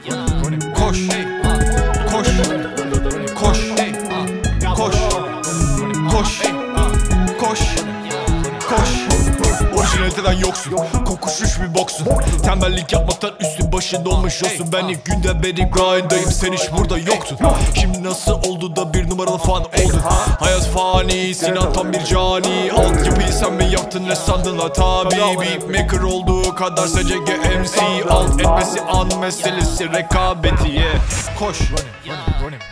Kaliteden 10.12 10.38
yoksun 10.47 10.73
Kokuşmuş 11.07 11.61
bir 11.61 11.75
boksun. 11.75 12.07
Tembellik 12.45 12.92
yapmaktan 12.92 13.31
üstün 13.40 13.73
başın 13.73 14.04
olmuş 14.04 14.42
olsun 14.42 14.69
Ben 14.73 14.88
ilk 14.88 15.04
günden 15.04 15.42
beri 15.42 15.71
grind'dayım 15.71 16.31
sen 16.31 16.52
hiç 16.52 16.73
burada 16.78 16.99
yoktun. 16.99 17.38
Şimdi 17.81 18.04
nasıl 18.04 18.33
oldu 18.33 18.76
da 18.76 18.95
bir 18.95 19.11
numaralı 19.11 19.38
fan 19.38 19.62
oldun? 19.62 20.00
Hayat 20.40 20.69
fani 20.69 21.35
Sinan 21.35 21.73
tam 21.73 21.92
bir 21.92 22.04
cani. 22.04 22.73
Altyapıyı 22.73 23.33
sen 23.33 23.52
mi 23.52 23.64
yaptın 23.71 24.09
ne 24.09 24.16
sandın 24.16 24.59
la 24.59 24.73
tabi? 24.73 25.16
Beatmaker 25.16 26.00
olduğu 26.00 26.54
kadar 26.54 26.87
SCG 26.87 27.28
MC 27.61 28.04
Alt 28.11 28.40
etmesi 28.40 28.81
an 28.81 29.19
meselesi 29.21 29.92
rekabeti 29.92 30.69
yeah. 30.69 30.95
Koş. 31.38 31.59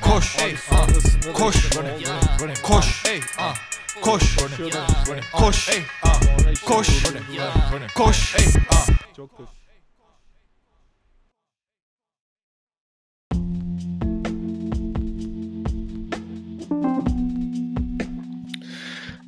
Koş. 0.02 0.36
Koş. 1.34 1.56
Koş 2.62 3.02
Koş 4.02 4.36
Koş 5.32 5.70
Koş 6.66 7.04
Koş 7.94 8.36
Çok 9.16 9.38
da 9.38 9.42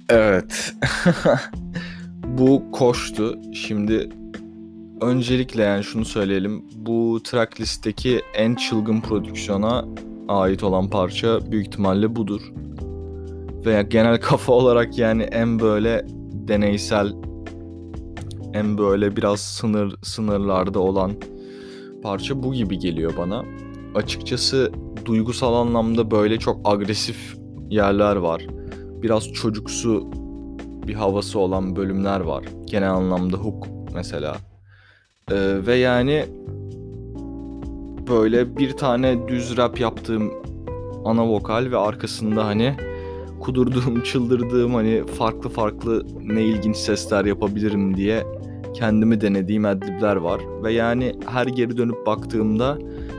Evet. 0.08 0.74
bu 2.24 2.72
koştu. 2.72 3.38
Şimdi 3.54 4.08
öncelikle 5.00 5.62
yani 5.62 5.84
şunu 5.84 6.04
söyleyelim. 6.04 6.64
Bu 6.74 7.20
tracklist'teki 7.24 8.22
en 8.34 8.54
çılgın 8.54 9.00
prodüksiyona 9.00 9.84
ait 10.28 10.62
olan 10.62 10.90
parça 10.90 11.52
büyük 11.52 11.66
ihtimalle 11.66 12.16
budur. 12.16 12.42
Veya 13.66 13.82
genel 13.82 14.20
kafa 14.20 14.52
olarak 14.52 14.98
yani 14.98 15.22
en 15.22 15.60
böyle 15.60 16.06
deneysel 16.32 17.12
en 18.54 18.78
böyle 18.78 19.16
biraz 19.16 19.40
sınır 19.40 19.94
sınırlarda 20.02 20.80
olan 20.80 21.12
parça 22.02 22.42
bu 22.42 22.54
gibi 22.54 22.78
geliyor 22.78 23.12
bana. 23.18 23.44
Açıkçası 23.94 24.72
duygusal 25.04 25.54
anlamda 25.54 26.10
böyle 26.10 26.38
çok 26.38 26.60
agresif 26.64 27.36
yerler 27.70 28.16
var 28.16 28.46
biraz 29.02 29.32
çocuksu 29.32 30.10
bir 30.86 30.94
havası 30.94 31.38
olan 31.38 31.76
bölümler 31.76 32.20
var. 32.20 32.44
Genel 32.64 32.92
anlamda 32.92 33.36
hook 33.36 33.66
mesela. 33.94 34.36
Ee, 35.30 35.66
ve 35.66 35.74
yani 35.74 36.24
böyle 38.08 38.56
bir 38.56 38.72
tane 38.72 39.28
düz 39.28 39.56
rap 39.56 39.80
yaptığım 39.80 40.32
ana 41.04 41.28
vokal 41.28 41.70
ve 41.70 41.76
arkasında 41.76 42.46
hani 42.46 42.76
kudurduğum, 43.42 44.00
çıldırdığım 44.04 44.74
hani 44.74 45.06
farklı 45.06 45.50
farklı 45.50 46.06
ne 46.20 46.42
ilginç 46.42 46.76
sesler 46.76 47.24
yapabilirim 47.24 47.96
diye 47.96 48.22
kendimi 48.74 49.20
denediğim 49.20 49.64
adlibler 49.64 50.16
var. 50.16 50.40
Ve 50.62 50.72
yani 50.72 51.14
her 51.26 51.46
geri 51.46 51.76
dönüp 51.76 52.06
baktığımda 52.06 52.78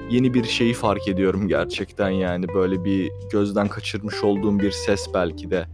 yeni 0.10 0.34
bir 0.34 0.44
şeyi 0.44 0.74
fark 0.74 1.08
ediyorum 1.08 1.48
gerçekten 1.48 2.10
yani 2.10 2.46
böyle 2.56 2.86
bir 2.86 3.12
gözden 3.32 3.68
kaçırmış 3.68 4.24
olduğum 4.24 4.60
bir 4.60 4.72
ses 4.72 5.08
belki 5.14 5.52
de 5.52 5.66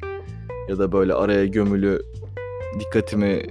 ya 0.70 0.80
da 0.80 0.92
böyle 0.92 1.14
araya 1.14 1.46
gömülü 1.46 2.02
dikkatimi 2.80 3.44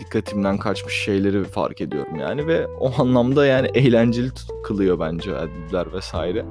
dikkatimden 0.00 0.58
kaçmış 0.58 0.94
şeyleri 0.94 1.44
fark 1.44 1.80
ediyorum 1.80 2.16
yani 2.20 2.46
ve 2.46 2.66
o 2.66 2.92
anlamda 2.98 3.46
yani 3.46 3.68
eğlenceli 3.74 4.28
kılıyor 4.64 5.00
bence 5.00 5.36
adibler 5.36 5.92
vesaire. 5.92 6.44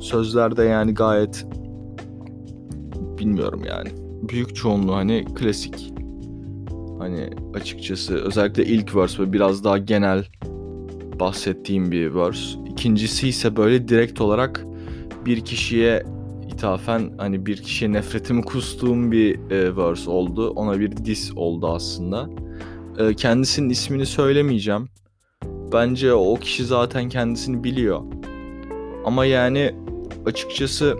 Sözlerde 0.00 0.64
yani 0.64 0.94
gayet 0.94 1.46
bilmiyorum 3.18 3.62
yani 3.68 3.88
büyük 4.28 4.56
çoğunluğu 4.56 4.94
hani 4.94 5.24
klasik 5.34 5.92
hani 6.98 7.30
açıkçası 7.54 8.14
özellikle 8.14 8.64
ilk 8.64 8.96
verse 8.96 9.22
ve 9.22 9.32
biraz 9.32 9.64
daha 9.64 9.78
genel 9.78 10.24
bahsettiğim 11.20 11.90
bir 11.90 12.14
verse. 12.14 12.58
İkincisi 12.70 13.28
ise 13.28 13.56
böyle 13.56 13.88
direkt 13.88 14.20
olarak 14.20 14.64
bir 15.26 15.40
kişiye 15.40 16.02
ithafen 16.52 17.12
hani 17.18 17.46
bir 17.46 17.56
kişiye 17.56 17.92
nefretimi 17.92 18.42
kustuğum 18.42 19.12
bir 19.12 19.50
e, 19.50 19.76
verse 19.76 20.10
oldu. 20.10 20.50
Ona 20.50 20.80
bir 20.80 20.96
diss 20.96 21.32
oldu 21.36 21.68
aslında. 21.68 22.30
E, 22.98 23.14
kendisinin 23.14 23.70
ismini 23.70 24.06
söylemeyeceğim. 24.06 24.88
Bence 25.72 26.12
o 26.12 26.34
kişi 26.34 26.64
zaten 26.64 27.08
kendisini 27.08 27.64
biliyor. 27.64 28.02
Ama 29.04 29.24
yani 29.24 29.74
açıkçası 30.26 30.96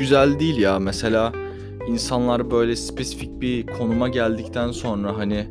güzel 0.00 0.38
değil 0.38 0.58
ya. 0.58 0.78
Mesela 0.78 1.32
insanlar 1.88 2.50
böyle 2.50 2.76
spesifik 2.76 3.40
bir 3.40 3.66
konuma 3.66 4.08
geldikten 4.08 4.70
sonra 4.70 5.18
hani 5.18 5.46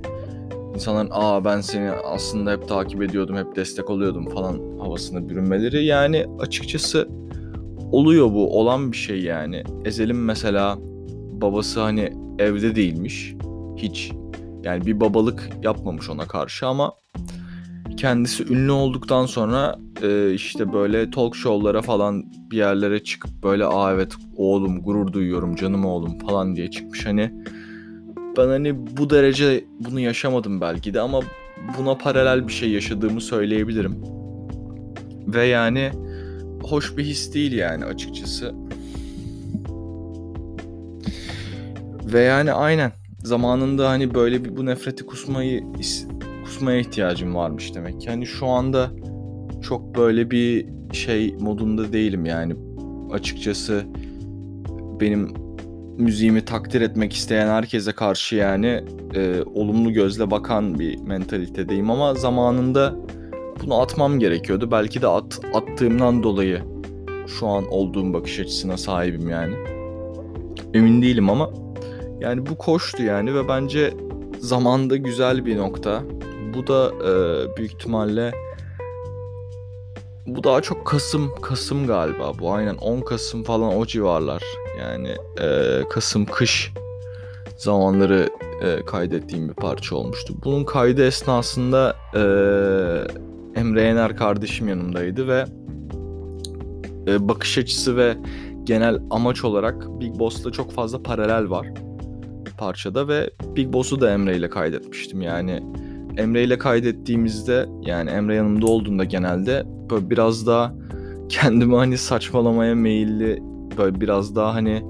insanların 0.75 1.09
aa 1.11 1.45
ben 1.45 1.61
seni 1.61 1.91
aslında 1.91 2.51
hep 2.51 2.67
takip 2.67 3.01
ediyordum, 3.01 3.37
hep 3.37 3.55
destek 3.55 3.89
oluyordum 3.89 4.29
falan 4.29 4.79
havasına 4.79 5.29
bürünmeleri 5.29 5.85
yani 5.85 6.25
açıkçası 6.39 7.07
oluyor 7.91 8.31
bu, 8.31 8.59
olan 8.59 8.91
bir 8.91 8.97
şey 8.97 9.21
yani. 9.21 9.63
Ezel'in 9.85 10.15
mesela 10.15 10.77
babası 11.41 11.79
hani 11.79 12.13
evde 12.39 12.75
değilmiş 12.75 13.35
hiç. 13.77 14.11
Yani 14.63 14.85
bir 14.85 14.99
babalık 14.99 15.49
yapmamış 15.63 16.09
ona 16.09 16.27
karşı 16.27 16.67
ama 16.67 16.93
kendisi 17.99 18.53
ünlü 18.53 18.71
olduktan 18.71 19.25
sonra 19.25 19.79
e, 20.03 20.33
işte 20.33 20.73
böyle 20.73 21.11
talk 21.11 21.35
show'lara 21.35 21.81
falan 21.81 22.25
bir 22.51 22.57
yerlere 22.57 23.03
çıkıp 23.03 23.31
böyle 23.43 23.65
aa 23.65 23.93
evet 23.93 24.13
oğlum 24.37 24.81
gurur 24.81 25.13
duyuyorum 25.13 25.55
canım 25.55 25.85
oğlum 25.85 26.19
falan 26.19 26.55
diye 26.55 26.71
çıkmış 26.71 27.05
hani 27.05 27.33
ben 28.37 28.47
hani 28.47 28.97
bu 28.97 29.09
derece 29.09 29.65
bunu 29.79 29.99
yaşamadım 29.99 30.61
belki 30.61 30.93
de 30.93 31.01
ama 31.01 31.19
buna 31.77 31.95
paralel 31.95 32.47
bir 32.47 32.53
şey 32.53 32.69
yaşadığımı 32.69 33.21
söyleyebilirim. 33.21 34.03
Ve 35.27 35.45
yani 35.45 35.91
hoş 36.63 36.97
bir 36.97 37.03
his 37.03 37.33
değil 37.33 37.51
yani 37.51 37.85
açıkçası. 37.85 38.53
Ve 42.13 42.19
yani 42.19 42.51
aynen 42.51 42.91
zamanında 43.23 43.89
hani 43.89 44.13
böyle 44.13 44.45
bir 44.45 44.57
bu 44.57 44.65
nefreti 44.65 45.05
kusmayı 45.05 45.63
kusmaya 46.49 46.79
ihtiyacım 46.79 47.35
varmış 47.35 47.75
demek. 47.75 48.07
Yani 48.07 48.25
şu 48.25 48.47
anda 48.47 48.91
çok 49.61 49.95
böyle 49.97 50.31
bir 50.31 50.65
şey 50.93 51.35
modunda 51.39 51.93
değilim 51.93 52.25
yani. 52.25 52.55
Açıkçası 53.11 53.85
benim 54.99 55.33
müziğimi 55.97 56.45
takdir 56.45 56.81
etmek 56.81 57.13
isteyen 57.13 57.47
herkese 57.47 57.91
karşı 57.91 58.35
yani 58.35 58.83
e, 59.15 59.41
olumlu 59.53 59.93
gözle 59.93 60.31
bakan 60.31 60.79
bir 60.79 60.97
mentalitedeyim 60.97 61.91
ama 61.91 62.13
zamanında 62.13 62.95
bunu 63.63 63.81
atmam 63.81 64.19
gerekiyordu. 64.19 64.71
Belki 64.71 65.01
de 65.01 65.07
at, 65.07 65.39
attığımdan 65.53 66.23
dolayı 66.23 66.61
şu 67.27 67.47
an 67.47 67.65
olduğum 67.71 68.13
bakış 68.13 68.39
açısına 68.39 68.77
sahibim 68.77 69.29
yani. 69.29 69.55
Emin 70.73 71.01
değilim 71.01 71.29
ama 71.29 71.49
yani 72.21 72.45
bu 72.45 72.57
koştu 72.57 73.03
yani 73.03 73.35
ve 73.35 73.47
bence 73.47 73.93
zamanda 74.39 74.95
güzel 74.95 75.45
bir 75.45 75.57
nokta. 75.57 76.03
Bu 76.53 76.67
da 76.67 76.91
e, 77.09 77.57
büyük 77.57 77.71
ihtimalle 77.71 78.31
bu 80.27 80.43
daha 80.43 80.61
çok 80.61 80.85
Kasım 80.85 81.31
Kasım 81.41 81.87
galiba 81.87 82.31
bu 82.39 82.53
aynen 82.53 82.75
10 82.75 83.01
Kasım 83.01 83.43
falan 83.43 83.77
o 83.77 83.85
civarlar 83.85 84.43
yani 84.79 85.15
e, 85.41 85.79
Kasım 85.89 86.25
kış 86.25 86.73
zamanları 87.57 88.29
e, 88.61 88.85
kaydettiğim 88.85 89.49
bir 89.49 89.53
parça 89.53 89.95
olmuştu. 89.95 90.33
Bunun 90.43 90.63
kaydı 90.63 91.05
esnasında 91.05 91.95
e, 92.13 92.21
Emre 93.59 93.83
Yener 93.83 94.17
kardeşim 94.17 94.67
yanımdaydı 94.67 95.27
ve 95.27 95.45
e, 97.07 97.27
bakış 97.29 97.57
açısı 97.57 97.97
ve 97.97 98.17
genel 98.63 98.99
amaç 99.09 99.43
olarak 99.43 99.99
Big 99.99 100.19
Boss'la 100.19 100.51
çok 100.51 100.71
fazla 100.71 101.03
paralel 101.03 101.49
var 101.49 101.67
parçada 102.59 103.07
ve 103.07 103.29
Big 103.55 103.73
Boss'u 103.73 104.01
da 104.01 104.11
Emre 104.11 104.37
ile 104.37 104.49
kaydetmiştim. 104.49 105.21
Yani 105.21 105.63
Emre 106.19 106.43
ile 106.43 106.57
kaydettiğimizde 106.57 107.65
yani 107.81 108.09
Emre 108.09 108.35
yanımda 108.35 108.67
olduğunda 108.67 109.03
genelde 109.03 109.63
böyle 109.91 110.09
biraz 110.09 110.47
daha 110.47 110.75
kendimi 111.29 111.75
hani 111.75 111.97
saçmalamaya 111.97 112.75
meyilli 112.75 113.43
böyle 113.77 114.01
biraz 114.01 114.35
daha 114.35 114.53
hani 114.53 114.81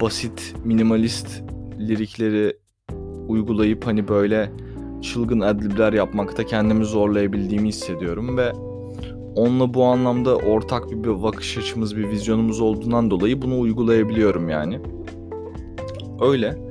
basit 0.00 0.54
minimalist 0.64 1.42
lirikleri 1.78 2.56
uygulayıp 3.28 3.86
hani 3.86 4.08
böyle 4.08 4.52
çılgın 5.02 5.40
adlibler 5.40 5.92
yapmakta 5.92 6.46
kendimi 6.46 6.84
zorlayabildiğimi 6.84 7.68
hissediyorum 7.68 8.36
ve 8.36 8.52
onunla 9.36 9.74
bu 9.74 9.84
anlamda 9.84 10.36
ortak 10.36 10.90
bir, 10.90 11.04
bir 11.04 11.22
bakış 11.22 11.58
açımız, 11.58 11.96
bir 11.96 12.08
vizyonumuz 12.08 12.60
olduğundan 12.60 13.10
dolayı 13.10 13.42
bunu 13.42 13.60
uygulayabiliyorum 13.60 14.48
yani. 14.48 14.80
Öyle. 16.20 16.67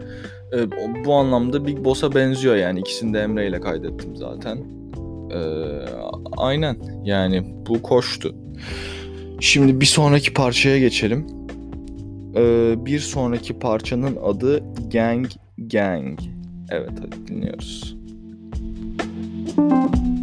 Ee, 0.53 0.71
bu 1.05 1.13
anlamda 1.13 1.67
Big 1.67 1.83
Boss'a 1.85 2.15
benziyor 2.15 2.55
yani. 2.55 2.79
İkisini 2.79 3.13
de 3.13 3.19
Emre 3.19 3.47
ile 3.47 3.59
kaydettim 3.59 4.15
zaten. 4.15 4.57
Ee, 5.31 5.39
aynen 6.37 6.77
yani 7.03 7.43
bu 7.67 7.81
koştu. 7.81 8.35
Şimdi 9.39 9.81
bir 9.81 9.85
sonraki 9.85 10.33
parçaya 10.33 10.79
geçelim. 10.79 11.27
Ee, 12.35 12.75
bir 12.85 12.99
sonraki 12.99 13.59
parçanın 13.59 14.17
adı 14.23 14.63
Gang 14.91 15.27
Gang. 15.57 16.19
Evet 16.71 16.91
hadi 17.01 17.27
dinliyoruz. 17.27 17.97
Gang 19.57 20.16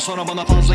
Sonra 0.00 0.28
bana 0.28 0.44
fazla 0.44 0.74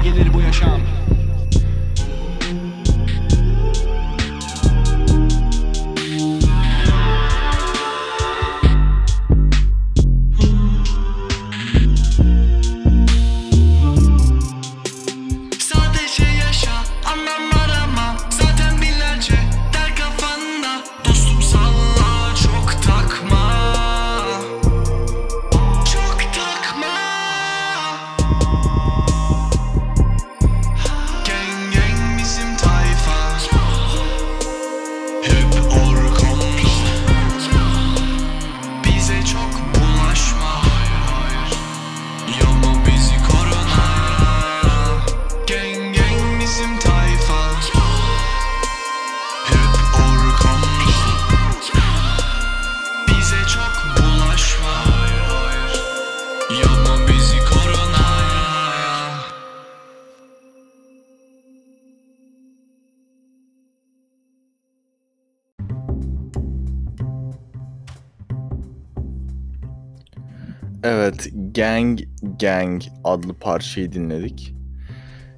Evet, 70.88 71.30
Gang 71.56 72.00
Gang 72.40 72.82
adlı 73.04 73.34
parçayı 73.34 73.92
dinledik. 73.92 74.54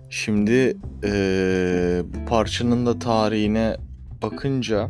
Şimdi 0.10 0.78
eee, 1.04 2.04
bu 2.04 2.30
parçanın 2.30 2.86
da 2.86 3.00
tarihine 3.00 3.78
bakınca 4.22 4.90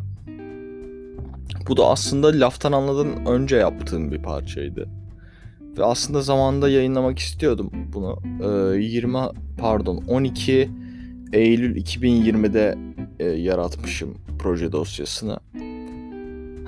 bu 1.68 1.76
da 1.76 1.86
aslında 1.86 2.26
laftan 2.40 2.72
anladığın 2.72 3.26
önce 3.26 3.56
yaptığım 3.56 4.12
bir 4.12 4.22
parçaydı. 4.22 4.88
Ve 5.78 5.84
aslında 5.84 6.22
zamanında 6.22 6.68
yayınlamak 6.68 7.18
istiyordum 7.18 7.70
bunu. 7.92 8.18
Eee, 8.40 8.82
20 8.82 9.18
pardon 9.58 9.96
12 10.08 10.70
Eylül 11.32 11.76
2020'de 11.76 12.78
e, 13.18 13.24
yaratmışım 13.24 14.14
proje 14.38 14.72
dosyasını. 14.72 15.38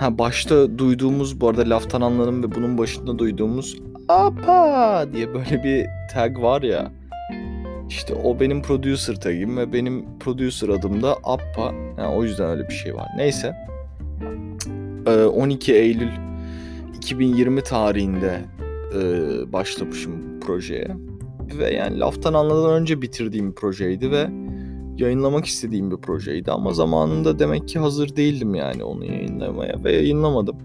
Ha 0.00 0.18
başta 0.18 0.78
duyduğumuz 0.78 1.40
bu 1.40 1.48
arada 1.48 1.70
laftan 1.70 2.00
anladım 2.00 2.42
ve 2.42 2.54
bunun 2.54 2.78
başında 2.78 3.18
duyduğumuz 3.18 3.76
apa 4.08 5.06
diye 5.12 5.34
böyle 5.34 5.64
bir 5.64 5.86
tag 6.14 6.42
var 6.42 6.62
ya. 6.62 6.92
İşte 7.88 8.14
o 8.14 8.40
benim 8.40 8.62
producer 8.62 9.20
tagim 9.20 9.56
ve 9.56 9.72
benim 9.72 10.18
producer 10.18 10.68
adım 10.68 11.02
da 11.02 11.16
Appa. 11.24 11.74
Yani 11.98 12.14
o 12.16 12.24
yüzden 12.24 12.50
öyle 12.50 12.68
bir 12.68 12.74
şey 12.74 12.94
var. 12.94 13.08
Neyse. 13.16 13.56
Ee, 15.06 15.24
12 15.24 15.74
Eylül 15.74 16.10
2020 16.96 17.62
tarihinde 17.62 18.40
e, 18.94 19.02
başlamışım 19.52 20.40
projeye. 20.40 20.96
Ve 21.58 21.74
yani 21.74 22.00
laftan 22.00 22.34
anladan 22.34 22.80
önce 22.80 23.02
bitirdiğim 23.02 23.54
projeydi 23.54 24.10
ve 24.10 24.28
yayınlamak 25.00 25.46
istediğim 25.46 25.90
bir 25.90 25.96
projeydi 25.96 26.52
ama 26.52 26.72
zamanında 26.72 27.38
demek 27.38 27.68
ki 27.68 27.78
hazır 27.78 28.16
değildim 28.16 28.54
yani 28.54 28.84
onu 28.84 29.04
yayınlamaya 29.04 29.84
ve 29.84 29.92
yayınlamadım. 29.92 30.56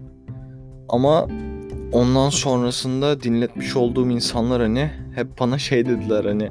Ama 0.88 1.26
ondan 1.92 2.28
sonrasında 2.28 3.22
dinletmiş 3.22 3.76
olduğum 3.76 4.10
insanlar 4.10 4.62
hani 4.62 4.90
hep 5.14 5.40
bana 5.40 5.58
şey 5.58 5.86
dediler 5.86 6.24
hani 6.24 6.50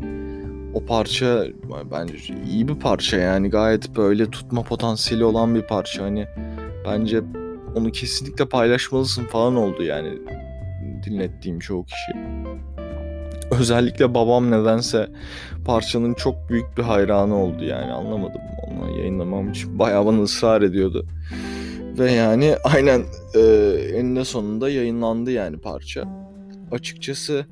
o 0.74 0.86
parça 0.86 1.44
bence 1.92 2.16
iyi 2.52 2.68
bir 2.68 2.76
parça 2.76 3.18
yani 3.18 3.50
gayet 3.50 3.98
böyle 3.98 4.32
tutma 4.32 4.62
potansiyeli 4.62 5.24
olan 5.24 5.56
bir 5.56 5.62
parça 5.62 6.04
hani 6.04 6.26
bence 6.86 7.22
onu 7.76 7.92
kesinlikle 7.92 8.46
paylaşmalısın 8.46 9.24
falan 9.24 9.56
oldu 9.56 9.84
yani 9.84 10.18
dinlettiğim 11.06 11.60
çoğu 11.60 11.86
kişi. 11.86 12.12
Özellikle 13.52 14.14
babam 14.14 14.52
nedense 14.52 15.08
parçanın 15.66 16.14
çok 16.14 16.50
büyük 16.50 16.78
bir 16.78 16.84
hayranı 16.84 17.36
oldu 17.44 17.64
yani 17.64 17.92
anlamadım 17.92 18.42
onu 18.68 18.98
yayınlamam 18.98 19.50
için 19.50 19.80
bayağı 19.80 20.06
bana 20.06 20.22
ısrar 20.22 20.62
ediyordu. 20.62 21.06
Ve 22.00 22.12
yani 22.12 22.56
aynen 22.64 23.04
e, 23.36 23.40
eninde 23.94 24.26
sonunda 24.26 24.70
yayınlandı 24.70 25.32
yani 25.32 25.58
parça. 25.58 26.04
Açıkçası 26.72 27.46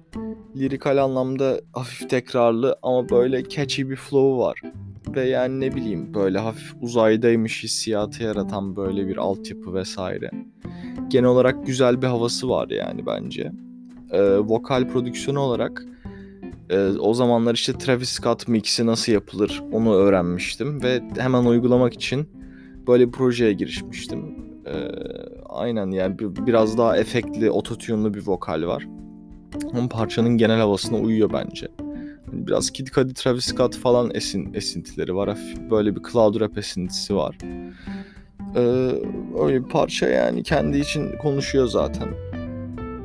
lirikal 0.55 0.97
anlamda 0.97 1.61
hafif 1.73 2.09
tekrarlı 2.09 2.75
ama 2.83 3.09
böyle 3.09 3.49
catchy 3.49 3.89
bir 3.89 3.95
flow 3.95 4.43
var. 4.43 4.61
Ve 5.15 5.29
yani 5.29 5.59
ne 5.59 5.75
bileyim 5.75 6.13
böyle 6.13 6.39
hafif 6.39 6.73
uzaydaymış 6.81 7.63
hissiyatı 7.63 8.23
yaratan 8.23 8.75
böyle 8.75 9.07
bir 9.07 9.17
altyapı 9.17 9.73
vesaire. 9.73 10.31
Genel 11.07 11.29
olarak 11.29 11.65
güzel 11.65 12.01
bir 12.01 12.07
havası 12.07 12.49
var 12.49 12.69
yani 12.69 13.05
bence. 13.05 13.51
E, 14.13 14.37
vokal 14.37 14.87
prodüksiyonu 14.87 15.39
olarak 15.39 15.85
e, 16.69 16.87
o 16.87 17.13
zamanlar 17.13 17.53
işte 17.53 17.73
Travis 17.73 18.09
Scott 18.09 18.47
mix'i 18.47 18.85
nasıl 18.85 19.11
yapılır 19.11 19.63
onu 19.71 19.95
öğrenmiştim 19.95 20.83
ve 20.83 21.01
hemen 21.17 21.45
uygulamak 21.45 21.93
için 21.93 22.29
böyle 22.87 23.07
bir 23.07 23.11
projeye 23.11 23.53
girişmiştim. 23.53 24.35
E, 24.65 24.73
aynen 25.49 25.91
yani 25.91 26.19
bir, 26.19 26.45
biraz 26.45 26.77
daha 26.77 26.97
efektli, 26.97 27.51
ototune'lu 27.51 28.13
bir 28.13 28.27
vokal 28.27 28.67
var. 28.67 28.87
Ama 29.73 29.89
parçanın 29.89 30.37
genel 30.37 30.59
havasına 30.59 30.97
uyuyor 30.97 31.29
bence. 31.33 31.67
Hani 32.25 32.47
Biraz 32.47 32.71
Kid 32.71 32.87
Cudi, 32.87 33.13
Travis 33.13 33.45
Scott 33.45 33.75
falan 33.75 34.11
esin, 34.13 34.53
esintileri 34.53 35.15
var. 35.15 35.29
Hafif 35.29 35.69
böyle 35.71 35.95
bir 35.95 36.01
cloud 36.11 36.39
rap 36.39 36.57
esintisi 36.57 37.15
var. 37.15 37.37
Ee, 38.55 38.59
öyle 39.43 39.63
bir 39.63 39.69
parça 39.69 40.09
yani 40.09 40.43
kendi 40.43 40.79
için 40.79 41.17
konuşuyor 41.17 41.67
zaten. 41.67 42.07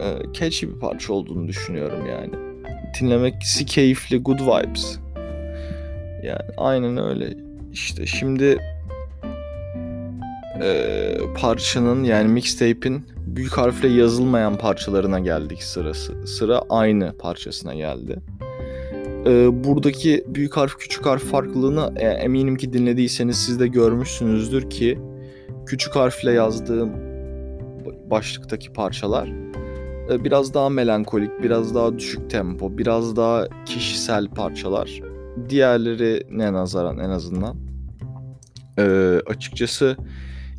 Ee, 0.01 0.33
catchy 0.33 0.73
bir 0.73 0.79
parça 0.81 1.13
olduğunu 1.13 1.49
düşünüyorum 1.49 2.07
yani. 2.07 2.31
Dinlemesi 3.01 3.67
keyifli, 3.67 4.19
good 4.19 4.41
vibes. 4.41 4.99
Yani 6.23 6.51
aynen 6.57 6.97
öyle. 6.97 7.37
İşte 7.73 8.07
şimdi 8.07 8.59
e, 10.63 11.15
parçanın 11.41 12.05
yani 12.05 12.29
mixtape'in 12.29 13.07
büyük 13.27 13.53
harfle 13.53 13.89
yazılmayan 13.89 14.57
parçalarına 14.57 15.19
geldik 15.19 15.63
sırası. 15.63 16.27
Sıra 16.27 16.63
aynı 16.69 17.13
parçasına 17.19 17.75
geldi. 17.75 18.19
E, 19.27 19.65
buradaki 19.65 20.25
büyük 20.29 20.57
harf 20.57 20.79
küçük 20.79 21.07
harf 21.07 21.25
farklılığını 21.25 21.93
e, 21.97 22.07
eminim 22.07 22.57
ki 22.57 22.73
dinlediyseniz 22.73 23.37
siz 23.37 23.61
de 23.61 23.67
görmüşsünüzdür 23.67 24.71
ki 24.71 24.99
küçük 25.67 25.97
harfle 25.97 26.33
yazdığım 26.33 26.91
başlıktaki 28.11 28.73
parçalar 28.73 29.29
e, 29.29 29.68
biraz 30.11 30.55
daha 30.55 30.69
melankolik, 30.69 31.43
biraz 31.43 31.75
daha 31.75 31.99
düşük 31.99 32.31
tempo, 32.31 32.79
biraz 32.79 33.17
daha 33.17 33.45
kişisel 33.67 34.29
parçalar. 34.29 35.01
Diğerleri 35.49 36.23
ne 36.31 36.53
nazaran 36.53 36.99
en 36.99 37.11
azından. 37.11 37.57
E, 38.79 38.83
açıkçası 39.27 39.97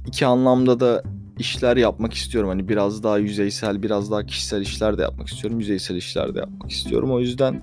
iki 0.07 0.25
anlamda 0.25 0.79
da 0.79 1.03
işler 1.39 1.77
yapmak 1.77 2.13
istiyorum. 2.13 2.49
Hani 2.49 2.69
biraz 2.69 3.03
daha 3.03 3.17
yüzeysel, 3.17 3.83
biraz 3.83 4.11
daha 4.11 4.25
kişisel 4.25 4.61
işler 4.61 4.97
de 4.97 5.01
yapmak 5.01 5.27
istiyorum. 5.27 5.59
Yüzeysel 5.59 5.95
işler 5.95 6.35
de 6.35 6.39
yapmak 6.39 6.71
istiyorum. 6.71 7.11
O 7.11 7.19
yüzden 7.19 7.61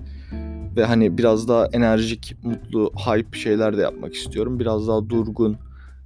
ve 0.77 0.85
hani 0.85 1.17
biraz 1.17 1.47
daha 1.47 1.65
enerjik, 1.73 2.35
mutlu, 2.43 2.91
hype 2.95 3.37
şeyler 3.37 3.77
de 3.77 3.81
yapmak 3.81 4.13
istiyorum. 4.13 4.59
Biraz 4.59 4.87
daha 4.87 5.09
durgun, 5.09 5.57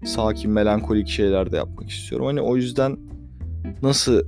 sakin, 0.05 0.51
melankolik 0.51 1.07
şeyler 1.07 1.51
de 1.51 1.57
yapmak 1.57 1.89
istiyorum. 1.89 2.27
Hani 2.27 2.41
o 2.41 2.55
yüzden 2.55 2.97
nasıl 3.81 4.21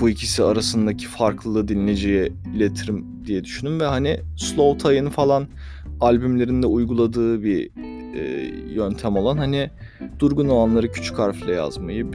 bu 0.00 0.08
ikisi 0.08 0.44
arasındaki 0.44 1.06
farklılığı 1.06 1.68
dinleyiciye 1.68 2.32
iletirim 2.56 3.06
diye 3.26 3.44
düşündüm 3.44 3.80
ve 3.80 3.84
hani 3.84 4.20
Slow 4.36 4.88
Tie'ın 4.88 5.08
falan 5.08 5.46
albümlerinde 6.00 6.66
uyguladığı 6.66 7.42
bir 7.42 7.70
e, 8.16 8.52
yöntem 8.74 9.16
olan 9.16 9.36
hani 9.36 9.70
durgun 10.18 10.48
olanları 10.48 10.92
küçük 10.92 11.18
harfle 11.18 11.52
yazmayı, 11.52 12.06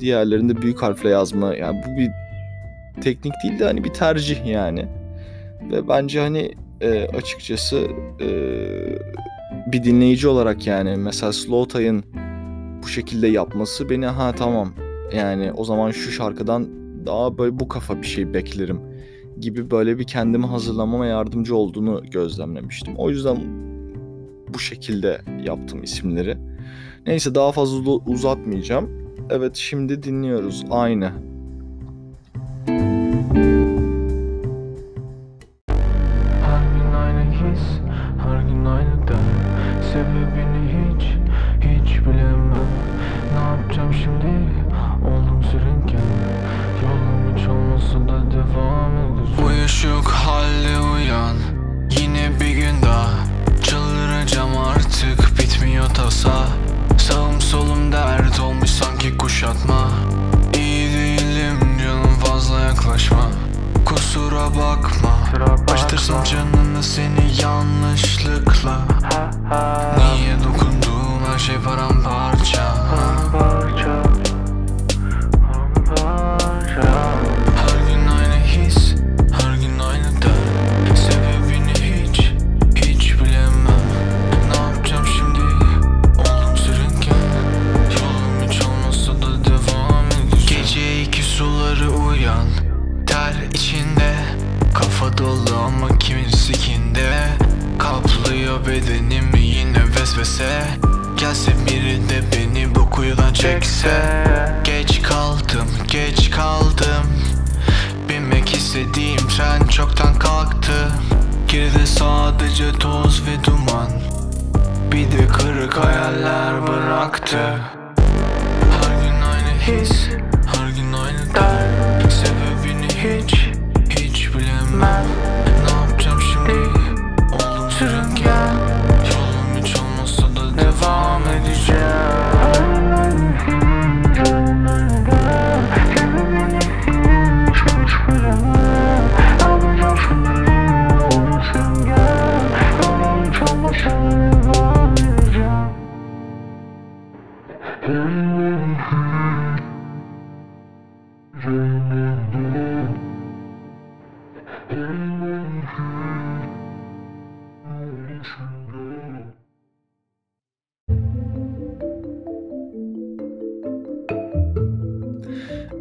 diğerlerinde 0.00 0.62
büyük 0.62 0.82
harfle 0.82 1.08
yazma 1.08 1.54
yani 1.54 1.82
bu 1.86 2.00
bir 2.00 2.10
teknik 3.02 3.32
değil 3.44 3.58
de 3.58 3.64
hani 3.64 3.84
bir 3.84 3.92
tercih 3.92 4.46
yani. 4.46 4.86
Ve 5.72 5.88
bence 5.88 6.20
hani 6.20 6.54
e, 6.80 7.06
açıkçası 7.06 7.86
e, 8.20 8.28
bir 9.72 9.84
dinleyici 9.84 10.28
olarak 10.28 10.66
yani 10.66 10.96
mesela 10.96 11.32
Slow 11.32 11.78
Tie'ın 11.78 12.04
bu 12.82 12.88
şekilde 12.88 13.28
yapması 13.28 13.90
beni 13.90 14.06
ha 14.06 14.32
tamam 14.32 14.72
yani 15.14 15.52
o 15.52 15.64
zaman 15.64 15.90
şu 15.90 16.10
şarkıdan 16.10 16.79
daha 17.06 17.38
böyle 17.38 17.60
bu 17.60 17.68
kafa 17.68 18.02
bir 18.02 18.06
şey 18.06 18.34
beklerim 18.34 18.80
gibi 19.40 19.70
böyle 19.70 19.98
bir 19.98 20.04
kendimi 20.04 20.46
hazırlamama 20.46 21.06
yardımcı 21.06 21.56
olduğunu 21.56 22.02
gözlemlemiştim. 22.10 22.94
O 22.96 23.10
yüzden 23.10 23.36
bu 24.54 24.58
şekilde 24.58 25.20
yaptım 25.44 25.82
isimleri. 25.82 26.38
Neyse 27.06 27.34
daha 27.34 27.52
fazla 27.52 27.90
uzatmayacağım. 27.90 28.90
Evet 29.30 29.56
şimdi 29.56 30.02
dinliyoruz 30.02 30.64
aynı. 30.70 31.29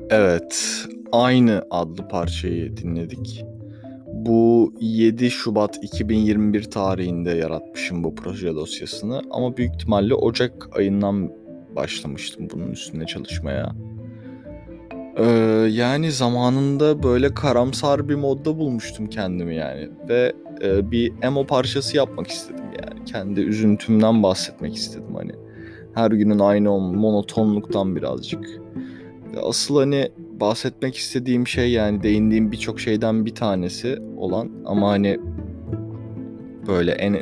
Evet, 0.10 0.86
aynı 1.12 1.64
adlı 1.72 2.08
parçayı 2.08 2.78
dinledik. 2.78 3.46
Bu 4.08 4.74
7 4.80 5.32
Şubat 5.32 5.78
2021 5.82 6.64
tarihinde 6.64 7.32
yaratmışım 7.32 8.04
bu 8.04 8.16
proje 8.16 8.56
dosyasını 8.56 9.22
ama 9.32 9.58
büyük 9.58 9.74
ihtimalle 9.74 10.14
Ocak 10.14 10.78
ayından 10.78 11.32
başlamıştım 11.76 12.48
bunun 12.54 12.72
üstüne 12.72 13.06
çalışmaya. 13.06 13.76
Ee, 15.20 15.26
yani 15.72 16.12
zamanında 16.12 17.04
böyle 17.04 17.34
karamsar 17.34 18.10
bir 18.10 18.16
modda 18.16 18.58
bulmuştum 18.58 19.08
kendimi 19.08 19.56
yani 19.56 19.90
ve 20.10 20.34
e, 20.64 20.92
bir 20.92 21.14
emo 21.22 21.46
parçası 21.46 21.98
yapmak 21.98 22.28
istedim 22.28 22.66
yani 22.84 23.06
kendi 23.06 23.42
üzüntümden 23.42 24.24
bahsetmek 24.24 24.76
istedim 24.76 25.16
hani 25.16 25.32
her 25.94 26.12
günün 26.12 26.40
aynı 26.40 26.70
monotonluktan 26.80 27.96
birazcık. 27.96 28.48
Asıl 29.44 29.78
hani 29.78 30.10
bahsetmek 30.40 30.96
istediğim 30.96 31.48
şey 31.48 31.72
yani 31.72 32.04
değindiğim 32.04 32.52
birçok 32.52 32.80
şeyden 32.80 33.26
bir 33.26 33.36
tanesi 33.36 33.98
olan 34.18 34.50
ama 34.66 34.90
hani 34.90 35.20
böyle 36.68 36.92
en 36.92 37.18